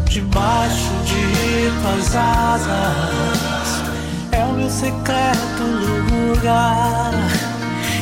debaixo 0.09 0.93
de 1.05 1.71
tuas 1.83 2.15
asas. 2.15 3.83
É 4.31 4.45
o 4.45 4.53
meu 4.53 4.71
secreto 4.71 5.65
lugar. 6.13 7.13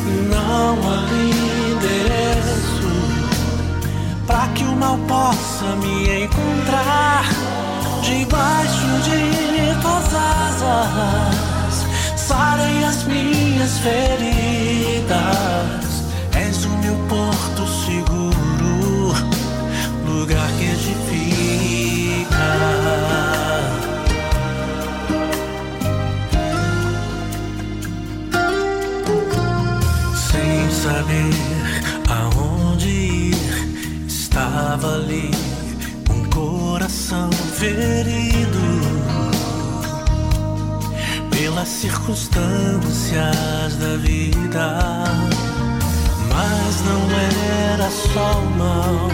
E 0.07 0.29
não 0.29 0.77
há 0.87 1.09
endereço 1.73 2.93
para 4.27 4.49
que 4.49 4.65
o 4.65 4.77
mal 4.77 4.99
possa 5.09 5.77
me 5.77 6.25
encontrar. 6.25 7.44
Debaixo 8.05 8.87
de 9.03 9.81
tuas 9.81 10.15
asas, 10.15 11.87
sarem 12.17 12.85
as 12.85 13.05
minhas 13.05 13.79
feridas. 13.79 15.15
És 16.37 16.67
o 16.67 16.69
meu 16.69 16.97
porto 17.09 17.67
seguro, 17.87 19.15
lugar 20.07 20.51
que 20.59 20.65
edifica. 20.67 21.95
sem 30.31 30.71
saber 30.71 31.33
aonde 32.11 32.89
ir. 32.89 33.35
Estava 34.07 34.97
ali 34.97 35.54
coração 36.95 37.29
ferido 37.55 38.61
pelas 41.31 41.69
circunstâncias 41.69 43.77
da 43.81 43.97
vida. 43.97 45.05
Mas 46.29 46.81
não 46.83 47.11
era 47.73 47.91
só 47.91 48.39
o 48.39 48.51
mal 48.57 49.09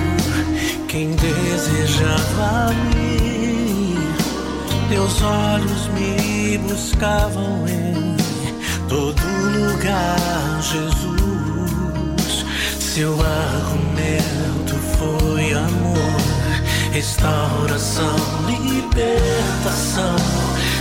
quem 0.88 1.12
desejava 1.12 2.74
me. 2.94 3.96
Teus 4.90 5.22
olhos 5.22 5.88
me 5.88 6.58
buscavam 6.58 7.66
em 7.66 8.14
todo 8.88 9.22
lugar, 9.54 10.60
Jesus. 10.60 12.44
Seu 12.78 13.18
argumento 13.22 14.74
foi 14.98 15.54
amor, 15.54 16.19
restauração, 16.93 18.16
libertação. 18.47 20.16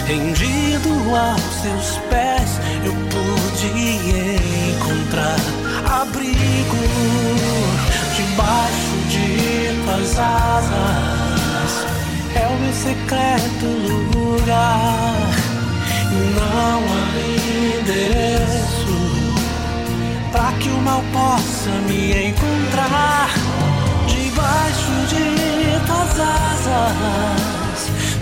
Rendido 0.05 0.89
aos 1.15 1.41
seus 1.61 1.97
pés, 2.09 2.59
eu 2.83 2.93
pude 2.93 3.67
encontrar 4.71 5.39
abrigo 5.85 6.77
debaixo 8.15 8.95
de 9.09 9.59
tuas 9.85 10.19
asas. 10.19 11.71
É 12.35 12.47
o 12.47 12.57
meu 12.59 12.73
secreto 12.73 13.65
lugar. 14.15 15.15
Não 16.35 16.79
há 16.79 17.09
endereço 17.79 18.97
para 20.31 20.51
que 20.53 20.69
o 20.69 20.81
mal 20.81 21.03
possa 21.13 21.69
me 21.87 22.29
encontrar. 22.29 22.88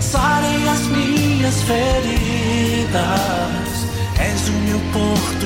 sarem 0.00 0.68
as 0.68 0.80
minhas 0.86 1.62
feridas. 1.62 2.98
És 4.18 4.48
o 4.48 4.52
meu 4.52 4.80
porto 4.92 5.37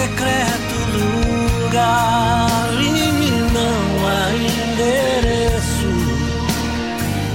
secreto 0.00 0.76
lugar 0.96 2.68
e 2.72 3.12
me 3.18 3.30
não 3.52 3.82
há 4.08 4.32
endereço 4.32 5.92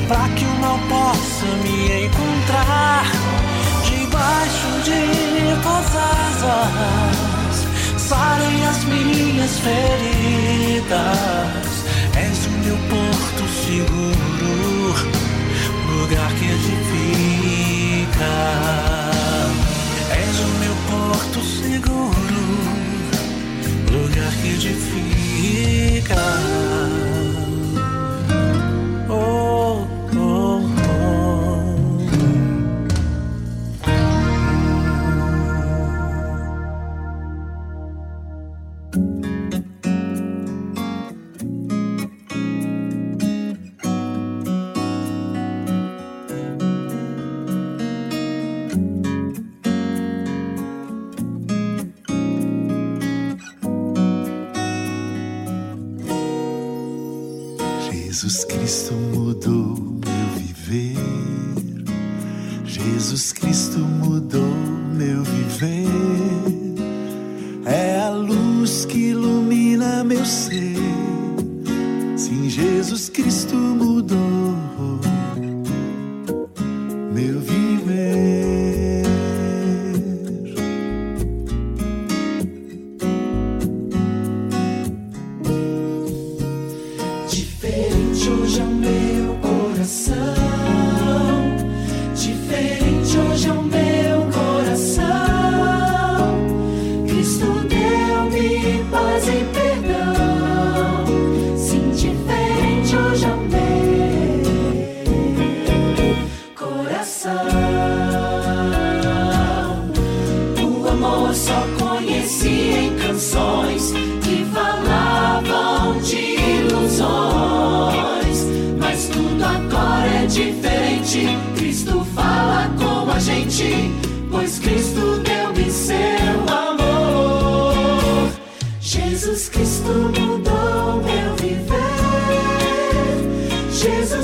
para 0.08 0.28
que 0.30 0.46
o 0.46 0.56
mal 0.60 0.80
possa 0.90 1.46
me 1.64 2.06
encontrar 2.06 3.06
debaixo 3.84 4.68
de 4.84 5.02
tuas 5.62 5.92
asas. 5.96 7.56
Sarem 7.98 8.60
as 8.68 8.84
minhas 8.86 9.60
feridas. 9.60 10.96
És 12.16 12.46
o 12.48 12.50
meu 12.66 12.78
porto 12.90 13.44
seguro 13.66 14.56
lugar 15.92 16.32
que 16.34 16.46
edifica. 16.46 18.36
És 20.12 20.40
o 20.40 20.48
meu 20.60 20.75
porto 20.88 21.42
seguro, 21.44 22.14
lugar 23.92 24.34
que 24.42 24.50
edifica. 24.50 26.16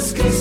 Christmas. 0.01 0.40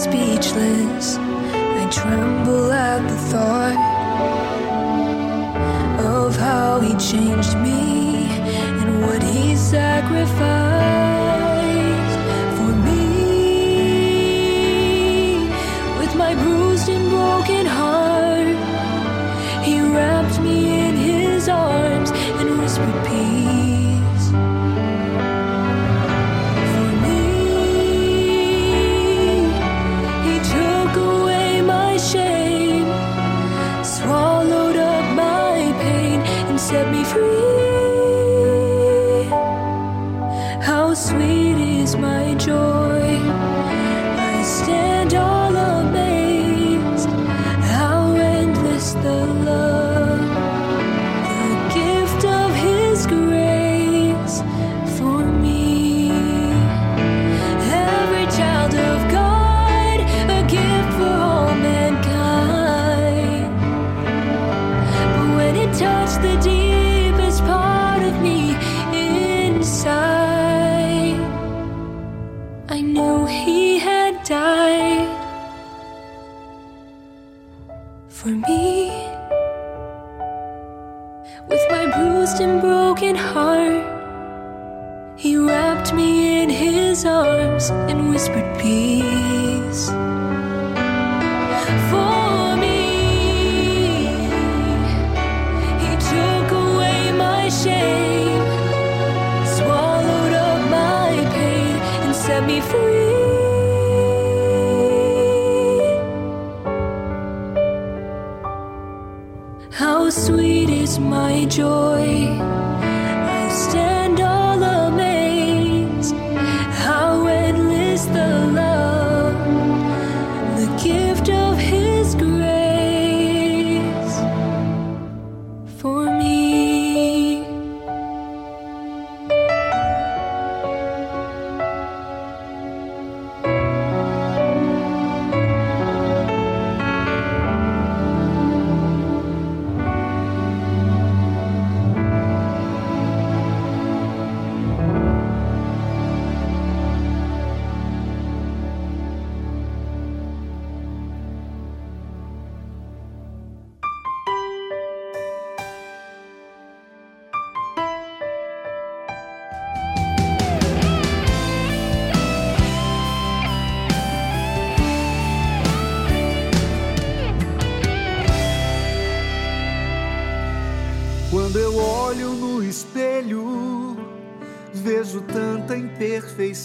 Speechless, 0.00 1.18
I 1.18 1.86
tremble 1.92 2.72
at 2.72 3.06
the 3.06 3.16
thought 3.30 3.80
of 6.00 6.36
how 6.36 6.80
He 6.80 6.92
changed 6.96 7.54
me 7.58 8.24
and 8.80 9.02
what 9.02 9.22
He 9.22 9.54
sacrificed 9.56 10.59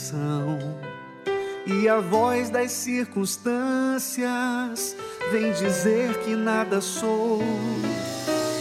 imperfeição. 0.05 0.59
E 1.65 1.89
a 1.89 1.99
voz 1.99 2.51
das 2.51 2.71
circunstâncias 2.71 4.95
vem 5.31 5.51
dizer 5.53 6.19
que 6.19 6.35
nada 6.35 6.79
sou, 6.79 7.41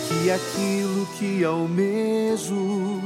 que 0.08 0.30
aquilo 0.30 1.04
que 1.18 1.44
almejo 1.44 3.02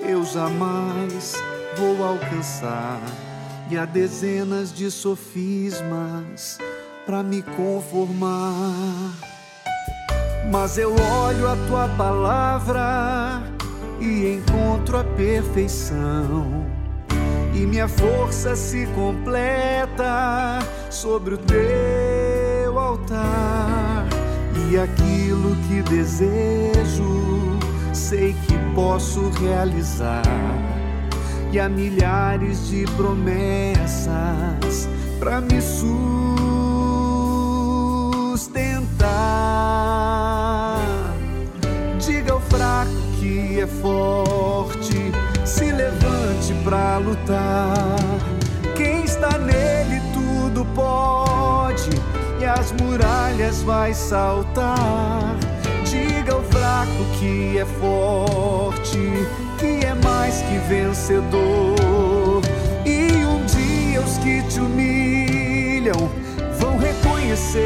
eu 0.00 0.24
jamais 0.24 1.36
vou 1.76 2.02
alcançar. 2.04 3.00
E 3.70 3.78
há 3.78 3.84
dezenas 3.84 4.72
de 4.72 4.90
sofismas 4.90 6.58
para 7.04 7.22
me 7.22 7.42
conformar. 7.42 9.12
Mas 10.50 10.76
eu 10.78 10.92
olho 10.92 11.48
a 11.48 11.54
tua 11.68 11.88
palavra 11.96 13.44
e 14.00 14.34
encontro 14.34 14.98
a 14.98 15.04
perfeição. 15.04 16.75
E 17.56 17.64
minha 17.64 17.88
força 17.88 18.54
se 18.54 18.84
completa 18.88 20.58
sobre 20.90 21.36
o 21.36 21.38
teu 21.38 22.78
altar. 22.78 24.06
E 24.68 24.76
aquilo 24.76 25.56
que 25.66 25.80
desejo, 25.80 27.58
sei 27.94 28.34
que 28.46 28.58
posso 28.74 29.30
realizar. 29.40 30.22
E 31.50 31.58
há 31.58 31.66
milhares 31.66 32.68
de 32.68 32.84
promessas 32.94 34.86
para 35.18 35.40
me 35.40 35.58
sustentar. 35.62 35.96
Diga 41.98 42.34
ao 42.34 42.40
fraco 42.40 42.92
que 43.18 43.60
é 43.60 43.66
forte, 43.66 44.75
levante 46.46 46.54
pra 46.64 46.98
lutar. 46.98 47.96
Quem 48.76 49.04
está 49.04 49.38
nele 49.38 50.00
tudo 50.12 50.64
pode, 50.74 51.90
e 52.40 52.44
as 52.44 52.72
muralhas 52.72 53.62
vai 53.62 53.94
saltar. 53.94 55.36
Diga 55.84 56.34
ao 56.34 56.42
fraco 56.42 57.04
que 57.18 57.58
é 57.58 57.64
forte, 57.64 58.98
que 59.58 59.86
é 59.86 59.94
mais 60.04 60.42
que 60.42 60.58
vencedor. 60.68 62.42
E 62.84 63.24
um 63.24 63.44
dia 63.46 64.00
os 64.00 64.18
que 64.18 64.42
te 64.42 64.60
humilham 64.60 66.10
vão 66.58 66.76
reconhecer 66.78 67.62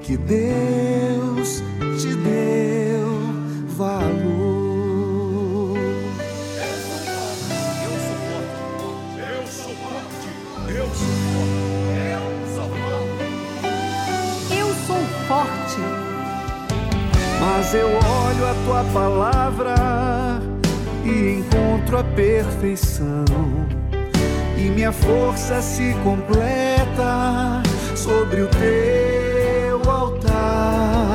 que 0.00 0.16
Deus 0.16 1.21
mas 17.54 17.74
eu 17.74 17.86
olho 17.86 18.46
a 18.46 18.54
tua 18.64 18.82
palavra 18.94 19.74
e 21.04 21.38
encontro 21.38 21.98
a 21.98 22.04
perfeição. 22.04 23.26
E 24.56 24.70
minha 24.70 24.90
força 24.90 25.60
se 25.60 25.94
completa 26.02 27.62
sobre 27.94 28.40
o 28.40 28.48
teu 28.48 29.82
altar. 29.90 31.12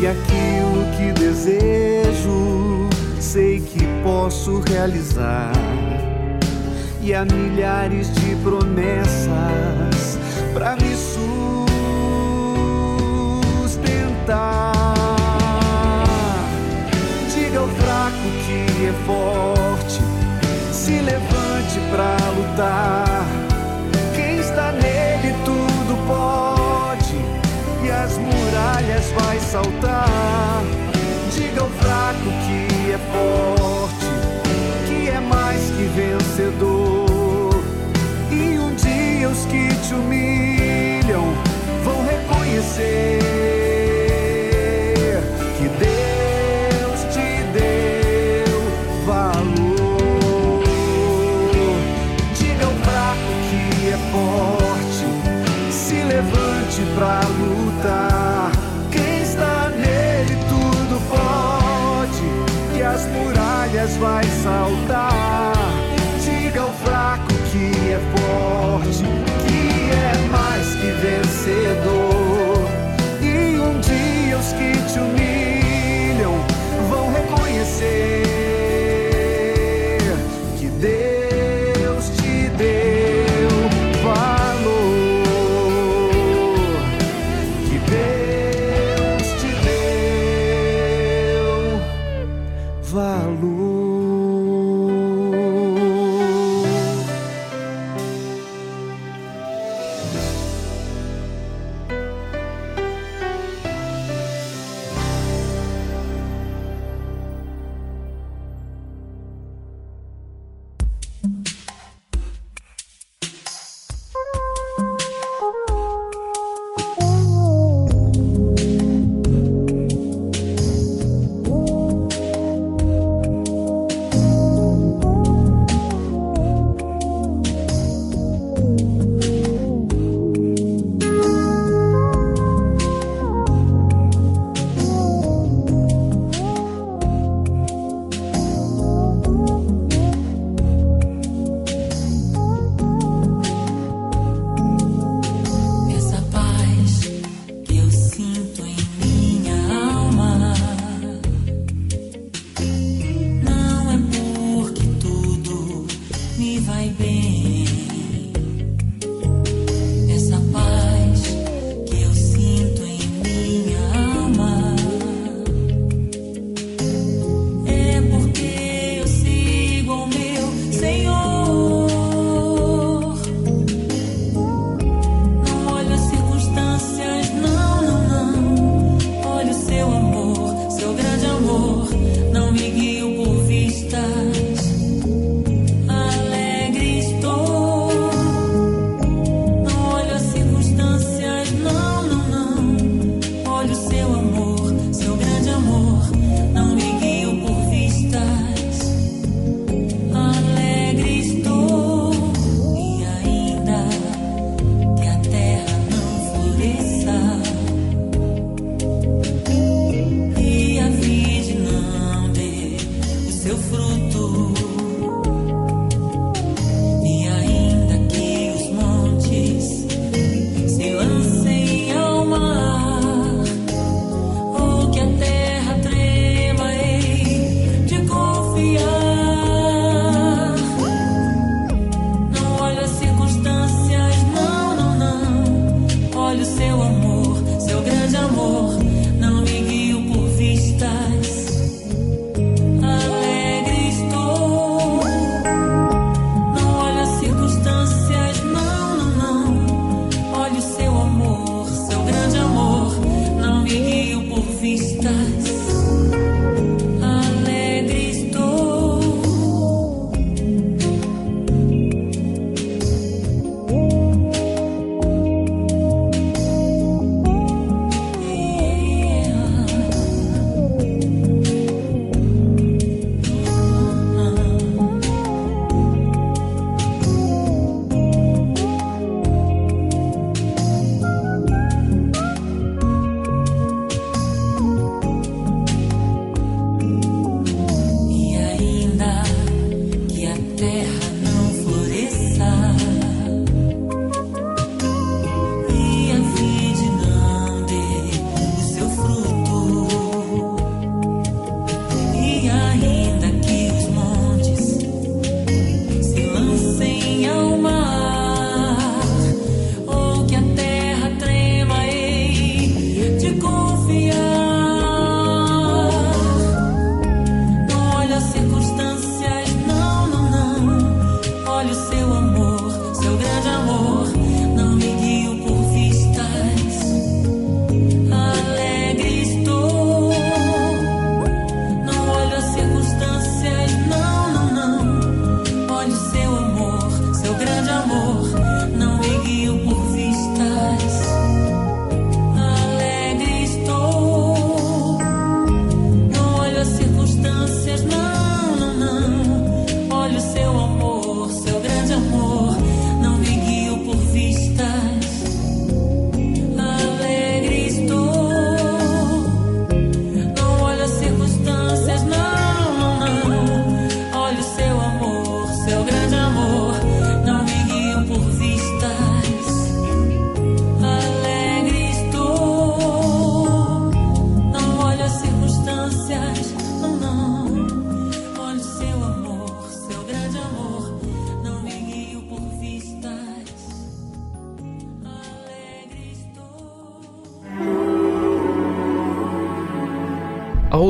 E 0.00 0.06
aquilo 0.08 0.84
que 0.96 1.12
desejo, 1.12 2.88
sei 3.20 3.60
que 3.60 3.86
posso 4.02 4.60
realizar. 4.60 5.52
E 7.00 7.14
há 7.14 7.24
milhares 7.24 8.12
de 8.14 8.34
promessas 8.36 10.18
para 10.52 10.74
me 10.74 10.96
sustentar. 13.62 15.17
Fraco 17.80 18.28
que 18.46 18.86
é 18.86 18.92
forte, 19.06 20.00
se 20.72 21.00
levante 21.00 21.80
pra 21.90 22.16
lutar. 22.36 23.26
Quem 24.14 24.38
está 24.38 24.72
nele 24.72 25.34
tudo 25.44 25.96
pode, 26.06 27.16
e 27.84 27.90
as 27.90 28.18
muralhas 28.18 29.12
vai 29.12 29.38
saltar. 29.40 30.62
Diga 31.34 31.62
ao 31.62 31.70
fraco 31.70 32.30
que 32.46 32.92
é 32.92 32.98
forte, 33.12 34.06
que 34.86 35.08
é 35.08 35.20
mais 35.20 35.60
que 35.70 35.84
vencedor. 35.94 37.62
E 38.30 38.58
um 38.58 38.74
dia 38.74 39.28
os 39.28 39.44
que 39.46 39.68
te 39.86 39.94
humilham 39.94 41.32
vão 41.84 42.04
reconhecer 42.04 43.27
pode, 62.98 62.98
e 62.98 63.04
as 63.04 63.06
muralhas 63.06 63.96
vai 63.96 64.24
saltar. 64.24 65.52
Diga 66.24 66.62
ao 66.62 66.72
fraco 66.72 67.32
que 67.50 67.92
é 67.92 68.00
forte, 68.16 69.04
que 69.46 69.90
é 69.90 70.28
mais 70.28 70.74
que 70.74 70.90
vencedor. 71.02 72.68
E 73.20 73.58
um 73.58 73.80
dia 73.80 74.38
os 74.38 74.52
que 74.52 74.72
te 74.92 74.98
humilham 74.98 76.34
vão 76.88 77.12
reconhecer 77.12 78.27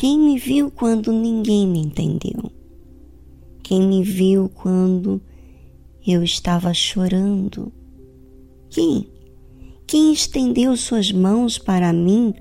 Quem 0.00 0.16
me 0.16 0.38
viu 0.38 0.70
quando 0.70 1.12
ninguém 1.12 1.66
me 1.66 1.80
entendeu? 1.80 2.52
Quem 3.64 3.82
me 3.82 4.04
viu 4.04 4.48
quando 4.48 5.20
eu 6.06 6.22
estava 6.22 6.72
chorando? 6.72 7.72
Quem? 8.70 9.10
Quem 9.88 10.12
estendeu 10.12 10.76
suas 10.76 11.10
mãos 11.10 11.58
para 11.58 11.92
mim 11.92 12.32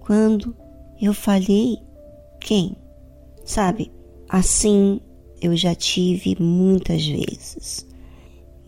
quando 0.00 0.56
eu 1.00 1.14
falhei? 1.14 1.78
Quem? 2.40 2.74
Sabe, 3.44 3.92
assim 4.28 5.00
eu 5.40 5.54
já 5.54 5.76
tive 5.76 6.36
muitas 6.40 7.06
vezes. 7.06 7.86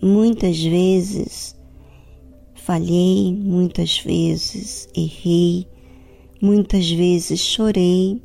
Muitas 0.00 0.62
vezes 0.62 1.56
falhei, 2.54 3.34
muitas 3.34 3.98
vezes 3.98 4.88
errei, 4.94 5.66
muitas 6.40 6.90
vezes 6.90 7.40
chorei, 7.40 8.20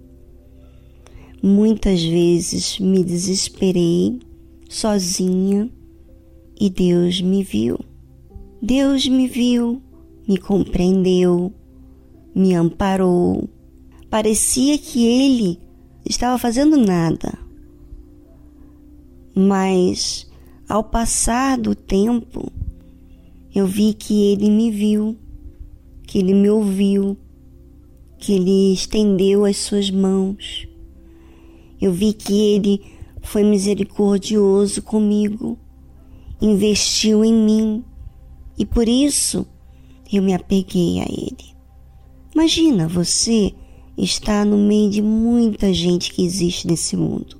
muitas 1.42 2.04
vezes 2.04 2.80
me 2.80 3.04
desesperei 3.04 4.20
sozinha 4.70 5.70
e 6.60 6.70
Deus 6.70 7.22
me 7.22 7.44
viu. 7.44 7.80
Deus 8.62 9.08
me 9.08 9.28
viu, 9.28 9.82
me 10.28 10.38
compreendeu, 10.38 11.54
me 12.36 12.54
amparou. 12.54 13.50
Parecia 14.10 14.78
que 14.78 15.06
Ele 15.06 15.60
estava 16.06 16.38
fazendo 16.38 16.76
nada. 16.76 17.38
Mas 19.34 20.30
ao 20.68 20.84
passar 20.84 21.58
do 21.58 21.74
tempo, 21.74 22.52
eu 23.56 23.66
vi 23.66 23.94
que 23.94 24.32
Ele 24.32 24.50
me 24.50 24.70
viu, 24.70 25.16
que 26.04 26.20
Ele 26.20 26.34
me 26.34 26.50
ouviu, 26.50 27.18
que 28.20 28.34
Ele 28.34 28.74
estendeu 28.74 29.46
as 29.46 29.58
suas 29.58 29.90
mãos. 29.90 30.68
Eu 31.82 31.94
vi 31.94 32.14
que 32.14 32.34
Ele 32.34 32.82
foi 33.22 33.44
misericordioso 33.44 34.82
comigo, 34.82 35.58
investiu 36.42 37.24
em 37.24 37.34
mim 37.34 37.84
e 38.58 38.66
por 38.66 38.88
isso 38.88 39.48
eu 40.12 40.22
me 40.22 40.34
apeguei 40.34 41.00
a 41.00 41.06
Ele. 41.06 41.56
Imagina 42.36 42.88
você 42.88 43.54
estar 43.98 44.46
no 44.46 44.58
meio 44.58 44.90
de 44.90 45.02
muita 45.02 45.74
gente 45.74 46.14
que 46.14 46.24
existe 46.24 46.68
nesse 46.68 46.96
mundo 46.96 47.38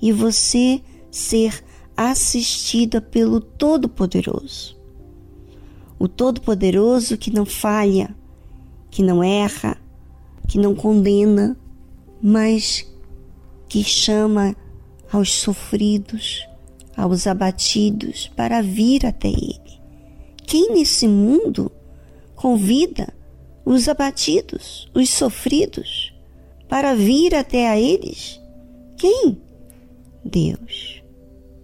e 0.00 0.12
você 0.12 0.80
ser 1.10 1.62
assistida 1.96 3.00
pelo 3.00 3.40
Todo-Poderoso. 3.40 4.76
O 5.98 6.08
Todo-Poderoso 6.08 7.16
que 7.16 7.30
não 7.30 7.44
falha, 7.44 8.14
que 8.92 9.02
não 9.02 9.24
erra, 9.24 9.76
que 10.46 10.56
não 10.56 10.76
condena, 10.76 11.56
mas 12.22 12.86
que 13.68 13.82
chama 13.82 14.54
aos 15.10 15.32
sofridos, 15.32 16.46
aos 16.96 17.26
abatidos 17.26 18.30
para 18.36 18.62
vir 18.62 19.04
até 19.04 19.28
Ele. 19.28 19.80
Quem 20.46 20.74
nesse 20.74 21.08
mundo 21.08 21.72
convida 22.36 23.12
os 23.64 23.88
abatidos, 23.88 24.88
os 24.94 25.08
sofridos, 25.08 26.12
para 26.68 26.94
vir 26.94 27.34
até 27.34 27.68
a 27.68 27.80
eles? 27.80 28.40
Quem? 28.96 29.40
Deus. 30.24 31.02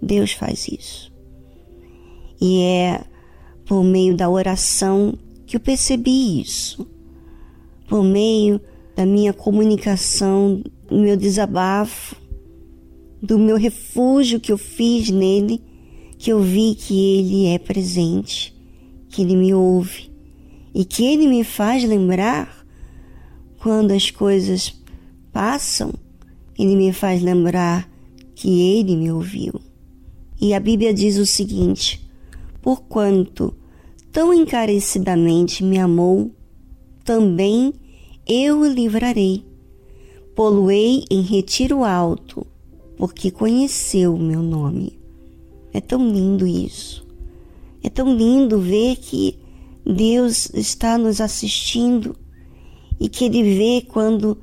Deus 0.01 0.33
faz 0.33 0.69
isso. 0.69 1.13
E 2.41 2.63
é 2.63 3.05
por 3.67 3.83
meio 3.83 4.17
da 4.17 4.31
oração 4.31 5.19
que 5.47 5.57
eu 5.57 5.61
percebi 5.61 6.41
isso. 6.41 6.89
Por 7.89 8.05
meio 8.05 8.61
da 8.95 9.05
minha 9.07 9.33
comunicação, 9.33 10.63
do 10.87 10.97
meu 10.97 11.17
desabafo, 11.17 12.15
do 13.23 13.39
meu 13.39 13.57
refúgio 13.57 14.39
que 14.39 14.53
eu 14.53 14.59
fiz 14.59 15.11
nele, 15.11 15.63
que 16.19 16.31
eu 16.31 16.41
vi 16.41 16.75
que 16.75 17.19
ele 17.19 17.47
é 17.47 17.59
presente, 17.59 18.55
que 19.09 19.23
ele 19.23 19.37
me 19.37 19.55
ouve 19.55 20.11
e 20.75 20.85
que 20.85 21.05
ele 21.05 21.27
me 21.27 21.43
faz 21.43 21.83
lembrar 21.85 22.65
quando 23.59 23.93
as 23.93 24.11
coisas 24.11 24.75
passam, 25.33 25.93
ele 26.59 26.77
me 26.77 26.93
faz 26.93 27.23
lembrar 27.23 27.89
que 28.35 28.79
ele 28.79 28.97
me 28.97 29.11
ouviu. 29.11 29.61
E 30.41 30.55
a 30.55 30.61
Bíblia 30.61 30.95
diz 30.95 31.17
o 31.17 31.27
seguinte: 31.27 32.09
Porquanto 32.63 33.57
tão 34.13 34.33
encarecidamente 34.33 35.65
me 35.65 35.79
amou, 35.79 36.31
também 37.09 37.73
eu 38.27 38.61
o 38.61 38.67
livrarei. 38.67 39.43
Poluei 40.37 41.05
em 41.11 41.23
retiro 41.23 41.83
alto, 41.83 42.47
porque 42.99 43.31
conheceu 43.31 44.15
o 44.15 44.23
meu 44.23 44.43
nome. 44.43 45.01
É 45.73 45.81
tão 45.81 46.13
lindo 46.13 46.47
isso. 46.47 47.07
É 47.83 47.89
tão 47.89 48.15
lindo 48.15 48.61
ver 48.61 48.97
que 48.97 49.39
Deus 49.87 50.51
está 50.53 50.99
nos 50.99 51.19
assistindo 51.19 52.15
e 53.01 53.09
que 53.09 53.25
Ele 53.25 53.57
vê 53.57 53.87
quando 53.89 54.37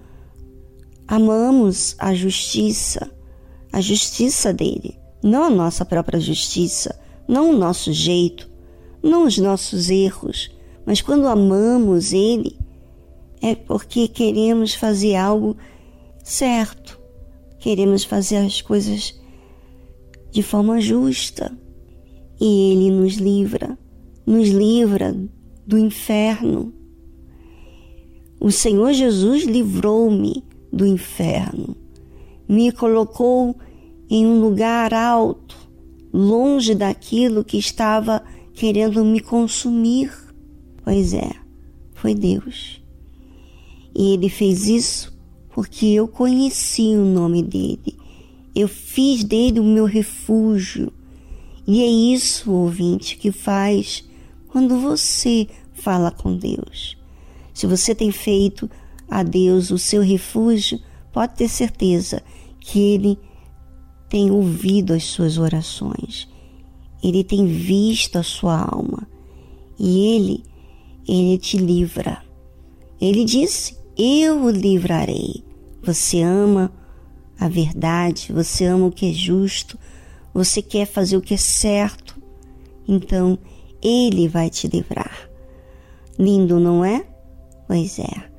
amamos 1.07 1.95
a 1.99 2.15
justiça, 2.15 3.11
a 3.71 3.79
justiça 3.79 4.51
dele, 4.51 4.97
não 5.21 5.43
a 5.43 5.51
nossa 5.51 5.85
própria 5.85 6.19
justiça, 6.19 6.99
não 7.27 7.51
o 7.51 7.55
nosso 7.55 7.93
jeito, 7.93 8.49
não 9.03 9.27
os 9.27 9.37
nossos 9.37 9.91
erros, 9.91 10.49
mas 10.85 11.01
quando 11.01 11.27
amamos 11.27 12.13
Ele, 12.13 12.57
é 13.41 13.55
porque 13.55 14.07
queremos 14.07 14.73
fazer 14.73 15.15
algo 15.15 15.55
certo, 16.23 16.99
queremos 17.59 18.03
fazer 18.03 18.37
as 18.37 18.61
coisas 18.61 19.19
de 20.31 20.43
forma 20.43 20.81
justa 20.81 21.57
e 22.39 22.71
Ele 22.71 22.91
nos 22.91 23.15
livra, 23.15 23.77
nos 24.25 24.49
livra 24.49 25.15
do 25.65 25.77
inferno. 25.77 26.73
O 28.39 28.51
Senhor 28.51 28.93
Jesus 28.93 29.43
livrou-me 29.43 30.43
do 30.71 30.85
inferno, 30.85 31.75
me 32.47 32.71
colocou 32.71 33.55
em 34.09 34.25
um 34.25 34.39
lugar 34.39 34.93
alto, 34.93 35.55
longe 36.13 36.75
daquilo 36.75 37.43
que 37.43 37.57
estava 37.57 38.23
querendo 38.53 39.03
me 39.03 39.19
consumir. 39.19 40.11
Pois 40.85 41.15
é, 41.15 41.31
foi 41.95 42.13
Deus. 42.13 42.79
E 43.95 44.13
ele 44.13 44.29
fez 44.29 44.67
isso 44.67 45.17
porque 45.49 45.87
eu 45.87 46.07
conheci 46.07 46.95
o 46.95 47.03
nome 47.03 47.41
dele. 47.41 47.97
Eu 48.53 48.67
fiz 48.67 49.23
dele 49.23 49.59
o 49.59 49.63
meu 49.63 49.85
refúgio. 49.85 50.93
E 51.65 51.81
é 51.81 51.87
isso, 51.87 52.51
ouvinte, 52.51 53.17
que 53.17 53.31
faz 53.31 54.07
quando 54.47 54.79
você 54.79 55.47
fala 55.73 56.11
com 56.11 56.37
Deus. 56.37 56.95
Se 57.51 57.65
você 57.65 57.95
tem 57.95 58.11
feito 58.11 58.69
a 59.09 59.23
Deus 59.23 59.71
o 59.71 59.79
seu 59.79 60.03
refúgio, 60.03 60.79
pode 61.11 61.33
ter 61.33 61.49
certeza 61.49 62.21
que 62.59 62.79
Ele 62.79 63.17
tem 64.07 64.29
ouvido 64.29 64.93
as 64.93 65.05
suas 65.05 65.39
orações. 65.39 66.29
Ele 67.03 67.23
tem 67.23 67.47
visto 67.47 68.17
a 68.17 68.23
sua 68.23 68.61
alma. 68.61 69.07
E 69.79 70.15
Ele, 70.15 70.43
Ele 71.07 71.37
te 71.37 71.57
livra. 71.57 72.21
Ele 72.99 73.23
disse: 73.23 73.77
eu 73.97 74.43
o 74.43 74.49
livrarei. 74.49 75.43
Você 75.81 76.21
ama 76.21 76.71
a 77.39 77.47
verdade, 77.47 78.33
você 78.33 78.65
ama 78.65 78.87
o 78.87 78.91
que 78.91 79.09
é 79.09 79.13
justo, 79.13 79.79
você 80.33 80.61
quer 80.61 80.85
fazer 80.85 81.15
o 81.15 81.21
que 81.21 81.33
é 81.33 81.37
certo, 81.37 82.21
então 82.87 83.37
ele 83.81 84.27
vai 84.27 84.49
te 84.49 84.67
livrar. 84.67 85.29
Lindo, 86.19 86.59
não 86.59 86.83
é? 86.83 87.05
Pois 87.67 87.99
é. 87.99 88.29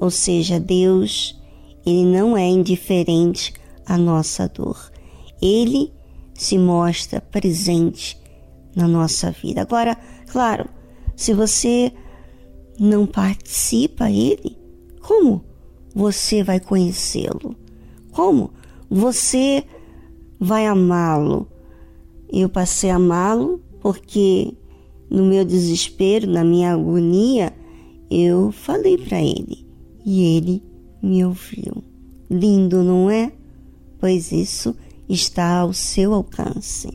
Ou 0.00 0.10
seja, 0.10 0.58
Deus, 0.58 1.38
ele 1.84 2.04
não 2.04 2.36
é 2.36 2.46
indiferente 2.46 3.52
à 3.84 3.98
nossa 3.98 4.48
dor. 4.48 4.90
Ele 5.42 5.92
se 6.32 6.56
mostra 6.58 7.20
presente 7.20 8.18
na 8.74 8.88
nossa 8.88 9.30
vida. 9.30 9.62
Agora, 9.62 9.96
claro, 10.30 10.68
se 11.16 11.34
você 11.34 11.92
não 12.78 13.06
participa 13.06 14.10
ele, 14.10 14.56
como 15.00 15.44
você 15.94 16.42
vai 16.42 16.58
conhecê-lo? 16.58 17.54
Como 18.10 18.50
você 18.90 19.64
vai 20.40 20.66
amá-lo? 20.66 21.48
Eu 22.32 22.48
passei 22.48 22.90
a 22.90 22.96
amá-lo 22.96 23.60
porque 23.80 24.54
no 25.10 25.24
meu 25.24 25.44
desespero, 25.44 26.26
na 26.26 26.42
minha 26.42 26.72
agonia, 26.72 27.52
eu 28.10 28.50
falei 28.50 28.98
para 28.98 29.22
ele 29.22 29.66
e 30.04 30.36
ele 30.36 30.62
me 31.02 31.24
ouviu. 31.24 31.84
Lindo, 32.30 32.82
não 32.82 33.10
é? 33.10 33.32
Pois 34.00 34.32
isso 34.32 34.74
está 35.08 35.58
ao 35.58 35.72
seu 35.72 36.12
alcance. 36.12 36.88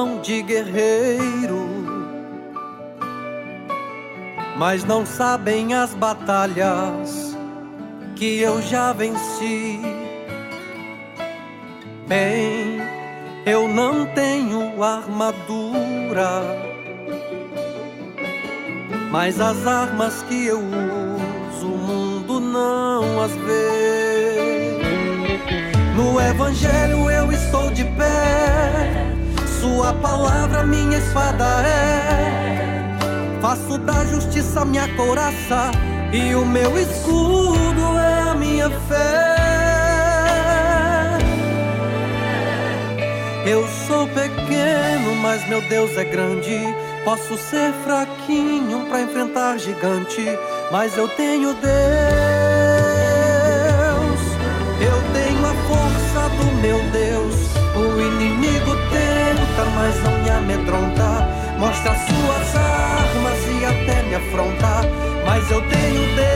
Chamam 0.00 0.20
de 0.22 0.42
guerreiro, 0.42 1.68
mas 4.56 4.82
não 4.84 5.04
sabem 5.04 5.74
as 5.74 5.92
batalhas 5.94 7.36
que 8.16 8.40
eu 8.40 8.62
já 8.62 8.92
venci. 8.92 9.78
Bem, 12.08 12.80
eu 13.44 13.68
não 13.68 14.06
tenho 14.06 14.82
armadura, 14.82 16.42
mas 19.10 19.38
as 19.40 19.66
armas 19.66 20.22
que 20.22 20.46
eu 20.46 20.60
uso, 20.60 21.66
o 21.66 21.78
mundo 21.78 22.40
não 22.40 23.22
as 23.22 23.32
vê. 23.32 24.80
No 25.94 26.18
Evangelho 26.20 26.79
palavra 30.00 30.64
minha 30.64 30.98
espada 30.98 31.44
é. 31.66 33.40
Faço 33.40 33.78
da 33.78 34.04
justiça 34.04 34.64
minha 34.64 34.88
couraça, 34.96 35.70
e 36.12 36.34
o 36.34 36.44
meu 36.44 36.78
escudo 36.78 37.98
é 37.98 38.30
a 38.30 38.34
minha 38.34 38.68
fé. 38.88 39.40
Eu 43.46 43.66
sou 43.86 44.06
pequeno, 44.08 45.14
mas 45.22 45.48
meu 45.48 45.60
Deus 45.62 45.96
é 45.96 46.04
grande. 46.04 46.58
Posso 47.04 47.36
ser 47.38 47.72
fraquinho 47.84 48.86
pra 48.86 49.00
enfrentar 49.00 49.58
gigante, 49.58 50.38
mas 50.70 50.96
eu 50.98 51.08
tenho 51.08 51.54
Deus. 51.54 51.70
Eu 54.80 55.02
tenho 55.14 55.46
a 55.46 55.54
força 55.66 56.28
do 56.36 56.44
meu 56.60 56.78
Deus. 56.90 57.19
Mas 60.40 60.46
não 60.46 60.46
me 60.46 60.54
amedronta. 60.54 61.28
Mostra 61.58 61.94
suas 61.94 62.56
armas 62.56 63.38
e 63.46 63.64
até 63.64 64.02
me 64.02 64.14
afronta, 64.14 64.82
mas 65.24 65.50
eu 65.50 65.60
tenho 65.62 66.06
Deus. 66.16 66.30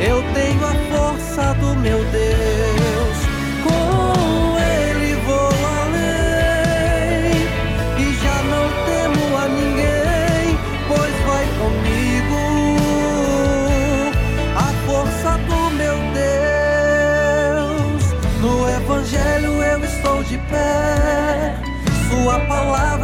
Eu 0.00 0.22
tenho 0.34 0.64
a 0.64 0.74
força 0.96 1.54
do 1.54 1.74
meu 1.76 2.04
Deus. 2.04 2.37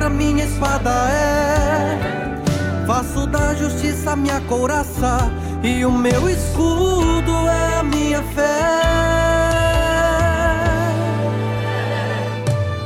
Minha 0.08 0.44
espada 0.44 0.90
é. 1.10 2.86
Faço 2.86 3.26
da 3.26 3.54
justiça 3.54 4.14
minha 4.14 4.40
couraça, 4.42 5.30
e 5.62 5.84
o 5.84 5.92
meu 5.92 6.28
escudo 6.28 7.32
é 7.48 7.78
a 7.78 7.82
minha 7.82 8.22
fé. 8.34 8.94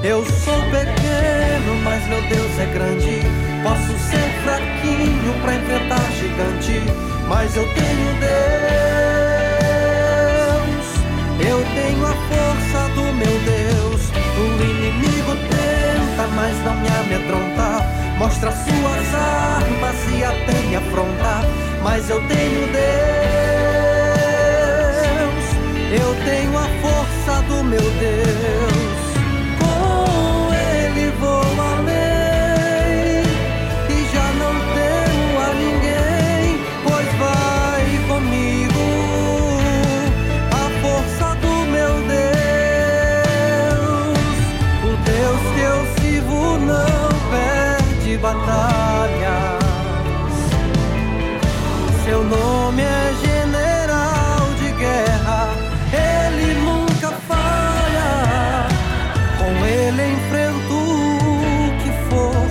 Eu 0.02 0.24
sou 0.24 0.60
pequeno, 0.70 1.74
mas 1.84 2.06
meu 2.06 2.22
Deus 2.28 2.58
é 2.58 2.66
grande. 2.72 3.20
Posso 3.62 3.98
ser 4.08 4.28
fraquinho 4.44 5.34
pra 5.42 5.54
enfrentar 5.56 6.12
gigante, 6.12 6.80
mas 7.28 7.56
eu 7.56 7.64
tenho 7.74 8.14
Deus. 8.20 8.38
Eu 11.40 11.58
tenho 11.74 12.06
a 12.06 12.14
força 12.30 12.88
do 12.94 13.02
meu 13.12 13.38
Deus. 13.40 14.02
O 14.38 14.62
inimigo 14.62 15.47
mas 16.34 16.56
não 16.64 16.74
me 16.76 16.88
amedronta. 16.88 17.84
Mostra 18.18 18.50
suas 18.50 19.14
armas 19.14 19.96
e 20.16 20.24
até 20.24 20.52
me 20.66 20.76
afronta, 20.76 21.42
mas 21.82 22.10
eu 22.10 22.20
tenho 22.26 22.66
Deus. 22.66 22.78
Eu 25.92 26.14
tenho 26.24 26.58
a 26.58 26.68
força 26.82 27.42
do 27.42 27.64
meu 27.64 27.80
Deus. 27.80 28.77
Batalhas. 48.38 49.62
Seu 52.04 52.22
nome 52.24 52.82
é 52.82 53.14
general 53.24 54.48
de 54.58 54.70
guerra, 54.72 55.50
ele 55.92 56.54
nunca 56.60 57.10
falha. 57.28 58.66
Com 59.38 59.66
ele 59.66 60.12
enfrento 60.12 60.74
o 60.74 61.70
que 61.82 61.90
for, 62.08 62.46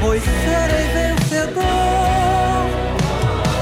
pois 0.00 0.22
serei 0.22 0.86
vencedor. 0.94 1.64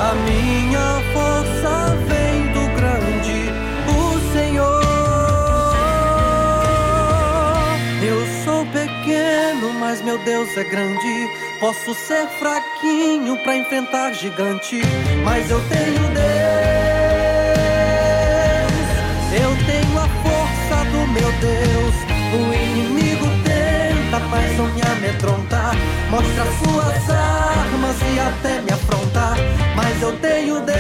A 0.01 0.15
minha 0.27 0.89
força 1.13 1.97
vem 2.09 2.53
do 2.53 2.65
grande, 2.77 3.41
o 3.89 3.99
Senhor. 4.33 4.89
Eu 8.03 8.27
sou 8.45 8.65
pequeno, 8.67 9.73
mas 9.79 10.03
meu 10.03 10.19
Deus 10.19 10.57
é 10.57 10.65
grande. 10.65 11.48
Posso 11.61 11.93
ser 11.93 12.29
fraquinho 12.39 13.37
pra 13.43 13.57
enfrentar 13.57 14.13
gigante, 14.13 14.81
mas 15.25 15.51
eu 15.51 15.61
tenho 15.69 16.09
Deus. 16.15 16.29
Eu 19.33 19.57
tenho 19.67 19.99
a 19.99 20.07
força 20.23 20.85
do 20.85 21.07
meu 21.09 21.33
Deus. 21.41 21.95
O 22.33 22.55
inimigo 22.55 23.27
tenta, 23.43 24.21
mas 24.31 24.57
não 24.57 24.67
me 24.73 24.83
amedronta. 24.83 25.73
Mostra 26.11 26.45
suas 26.63 27.11
armas 27.11 27.97
e 28.03 28.21
até 28.21 28.61
me 28.61 28.71
afronta, 28.71 29.35
mas 29.75 30.01
eu 30.01 30.17
tenho 30.19 30.61
Deus. 30.61 30.79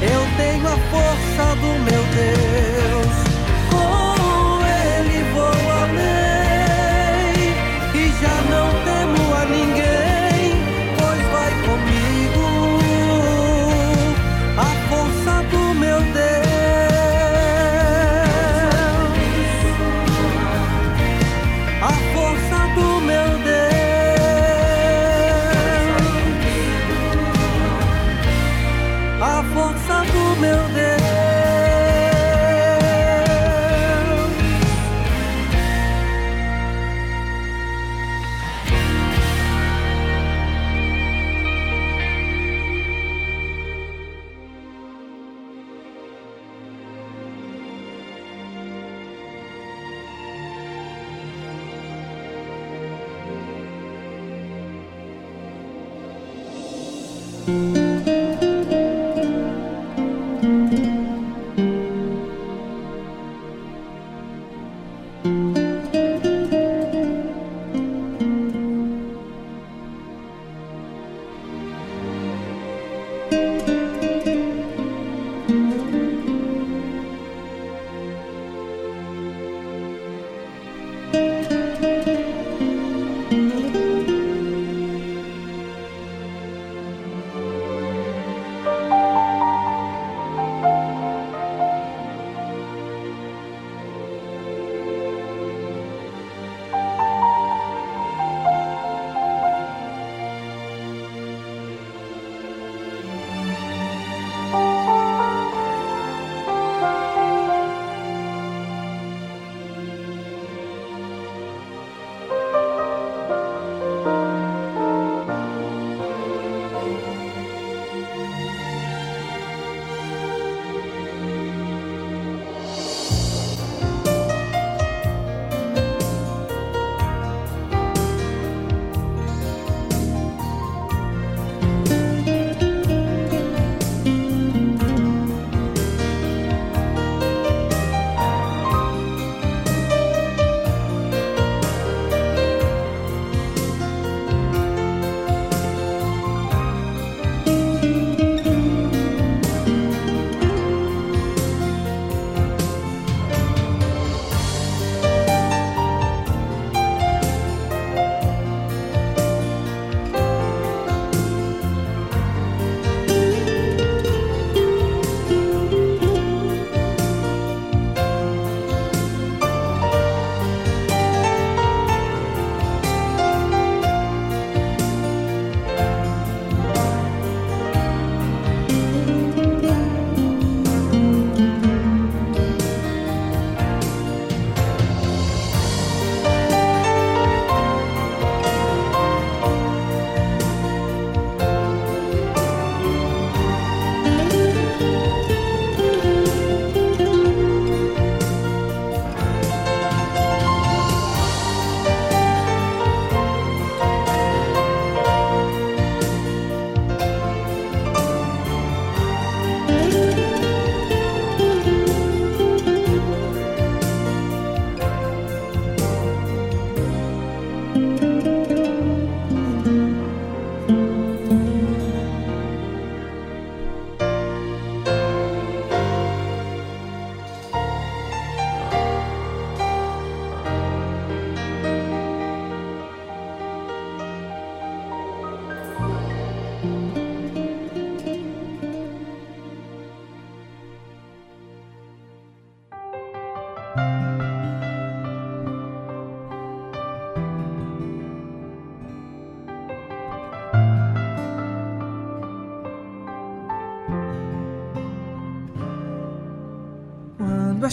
Eu 0.00 0.26
tenho 0.36 0.64
a 0.68 0.76
força 0.92 1.56
do 1.56 1.66
meu 1.82 2.04
Deus. 2.14 2.73
Meu 30.36 30.68
Deus. 30.68 30.83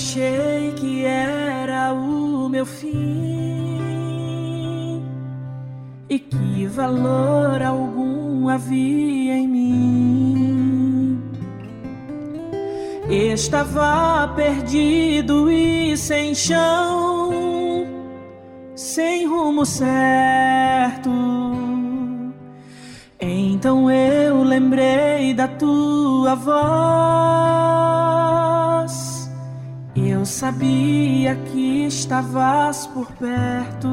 Achei 0.01 0.73
que 0.77 1.05
era 1.05 1.93
o 1.93 2.49
meu 2.49 2.65
fim 2.65 3.79
e 6.09 6.17
que 6.17 6.65
valor 6.65 7.61
algum 7.61 8.49
havia 8.49 9.37
em 9.37 9.47
mim, 9.47 11.21
estava 13.07 14.27
perdido 14.35 15.51
e 15.51 15.95
sem 15.95 16.33
chão, 16.33 17.85
sem 18.75 19.27
rumo 19.27 19.67
certo. 19.67 21.11
Então 23.19 23.91
eu 23.91 24.41
lembrei 24.41 25.35
da 25.35 25.47
tua 25.47 26.33
voz. 26.33 27.90
Sabia 30.41 31.35
que 31.35 31.85
estavas 31.85 32.87
por 32.87 33.05
perto. 33.11 33.89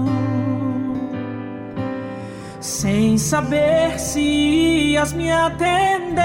Sem 2.58 3.18
saber 3.18 3.98
se 3.98 4.22
ias 4.92 5.12
me 5.12 5.30
atender, 5.30 6.22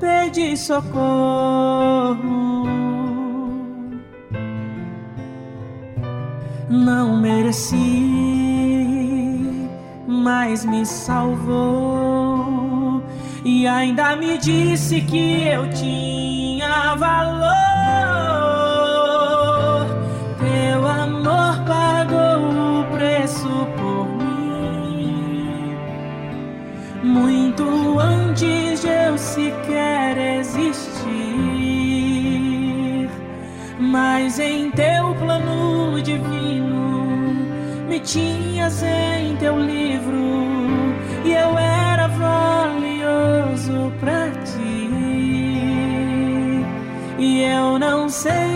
pedi 0.00 0.56
socorro. 0.56 2.16
Não 6.68 7.20
mereci, 7.20 7.76
mas 10.08 10.64
me 10.64 10.84
salvou 10.84 11.40
e 13.44 13.64
ainda 13.68 14.16
me 14.16 14.38
disse 14.38 15.02
que 15.02 15.46
eu 15.46 15.70
tinha 15.70 16.96
valor. 16.96 17.65
Muito 27.56 27.98
antes 27.98 28.82
de 28.82 28.88
eu 28.88 29.16
sequer 29.16 30.18
existir. 30.38 31.08
Mas 33.78 34.38
em 34.38 34.70
teu 34.70 35.14
plano 35.14 36.00
divino 36.02 37.34
me 37.88 37.98
tinhas 38.00 38.82
em 38.82 39.36
teu 39.36 39.58
livro 39.58 40.16
e 41.24 41.32
eu 41.32 41.56
era 41.58 42.08
valioso 42.08 43.92
pra 44.00 44.30
ti. 44.44 44.90
E 47.18 47.42
eu 47.42 47.78
não 47.78 48.08
sei 48.08 48.55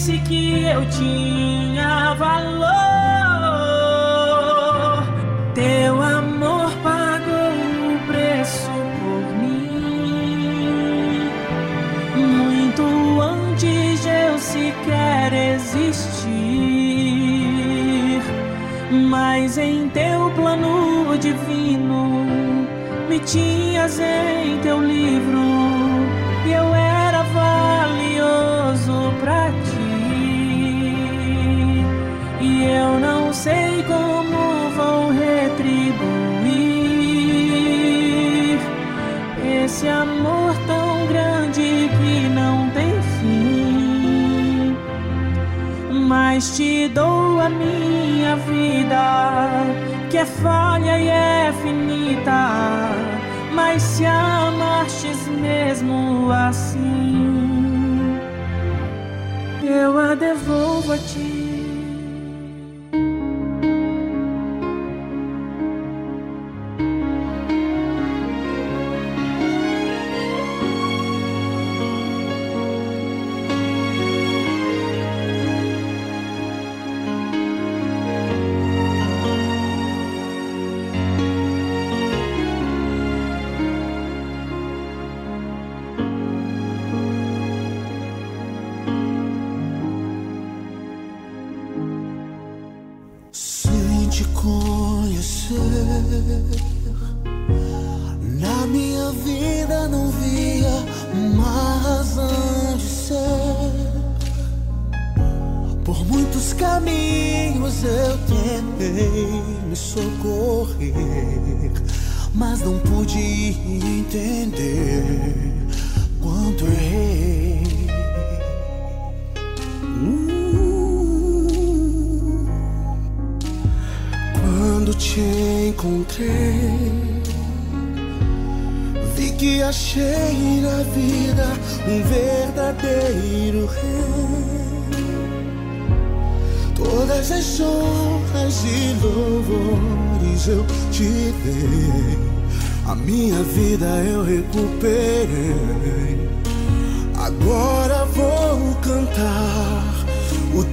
Disse 0.00 0.18
que 0.20 0.64
eu 0.64 0.88
tinha 0.88 1.69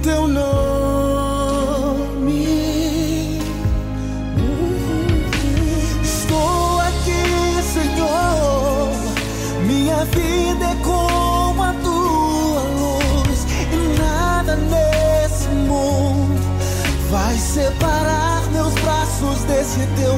teu 0.08 0.26
nome. 0.26 1.68
Estou 6.02 6.80
aqui, 6.80 7.62
Senhor. 7.74 8.88
Minha 9.66 10.06
vida 10.06 10.64
é 10.64 10.76
como 10.82 11.62
a 11.62 11.74
tua 11.84 12.62
luz, 12.80 13.46
e 13.70 13.76
nada 14.00 14.56
nesse 14.56 15.48
mundo 15.48 16.40
vai 17.10 17.36
separar 17.36 18.42
meus 18.50 18.72
braços 18.80 19.44
desse 19.44 19.86
teu 20.00 20.17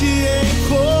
she 0.00 0.06
ain't 0.06 0.66
cold. 0.66 0.99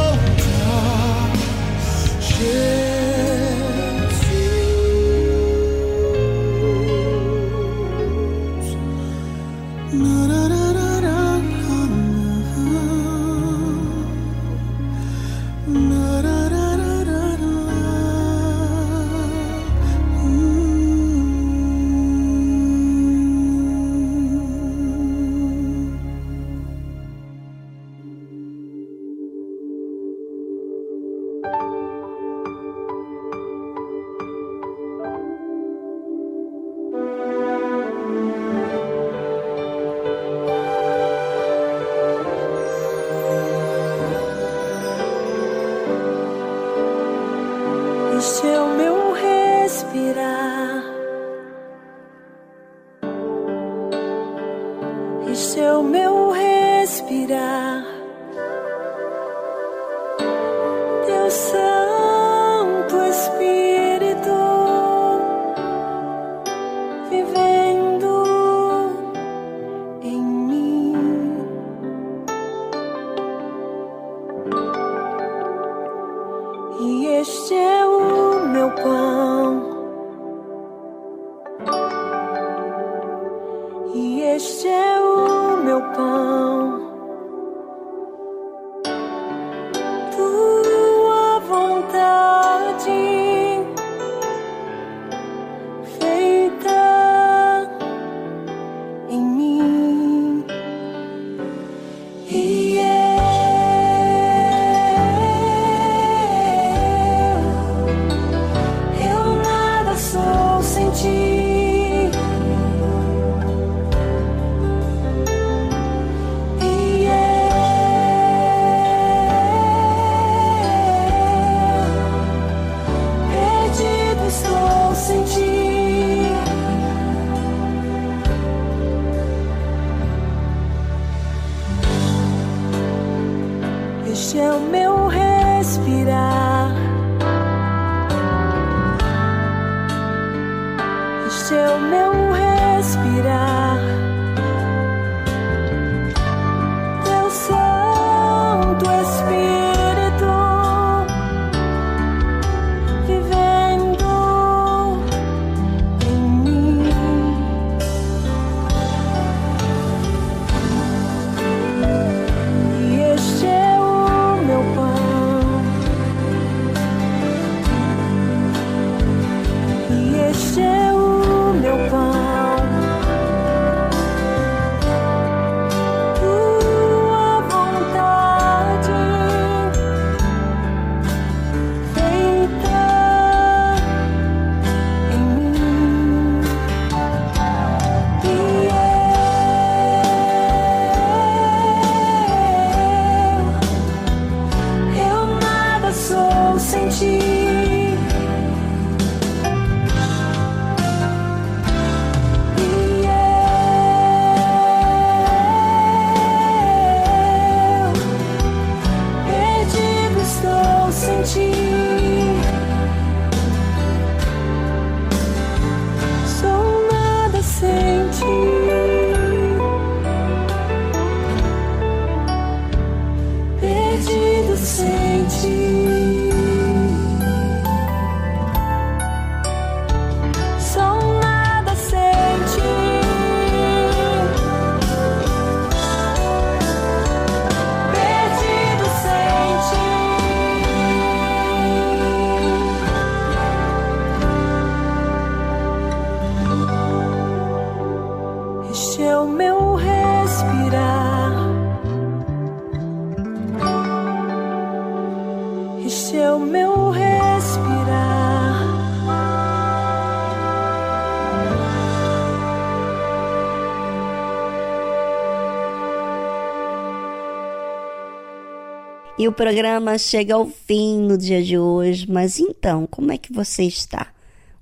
E 269.20 269.28
o 269.28 269.32
programa 269.32 269.98
chega 269.98 270.34
ao 270.34 270.46
fim 270.46 270.98
no 271.02 271.18
dia 271.18 271.42
de 271.42 271.58
hoje, 271.58 272.10
mas 272.10 272.38
então, 272.40 272.86
como 272.86 273.12
é 273.12 273.18
que 273.18 273.30
você 273.30 273.64
está? 273.64 274.14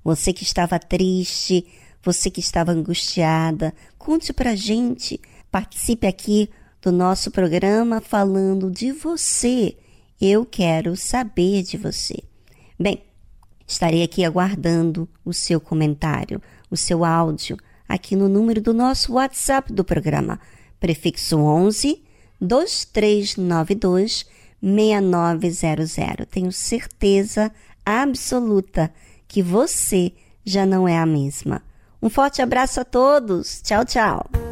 Você 0.03 0.33
que 0.33 0.43
estava 0.43 0.77
triste, 0.77 1.65
você 2.03 2.29
que 2.29 2.41
estava 2.41 2.73
angustiada, 2.73 3.73
conte 3.97 4.33
pra 4.33 4.57
gente, 4.57 5.17
participe 5.49 6.05
aqui 6.05 6.49
do 6.81 6.91
nosso 6.91 7.31
programa 7.31 8.01
falando 8.01 8.69
de 8.69 8.91
você. 8.91 9.77
Eu 10.19 10.45
quero 10.45 10.97
saber 10.97 11.63
de 11.63 11.77
você. 11.77 12.21
Bem, 12.77 13.01
estarei 13.65 14.03
aqui 14.03 14.25
aguardando 14.25 15.07
o 15.23 15.31
seu 15.31 15.61
comentário, 15.61 16.41
o 16.69 16.75
seu 16.75 17.05
áudio, 17.05 17.55
aqui 17.87 18.13
no 18.13 18.27
número 18.27 18.59
do 18.59 18.73
nosso 18.73 19.13
WhatsApp 19.13 19.71
do 19.71 19.85
programa, 19.85 20.37
prefixo 20.81 21.37
11 21.37 22.03
2392 22.41 24.37
6900. 24.61 26.25
Tenho 26.29 26.51
certeza 26.51 27.51
absoluta 27.85 28.91
que 29.27 29.41
você 29.41 30.11
já 30.45 30.65
não 30.65 30.87
é 30.87 30.97
a 30.97 31.05
mesma. 31.05 31.61
Um 32.01 32.09
forte 32.09 32.41
abraço 32.41 32.79
a 32.79 32.85
todos. 32.85 33.61
Tchau, 33.61 33.85
tchau. 33.85 34.48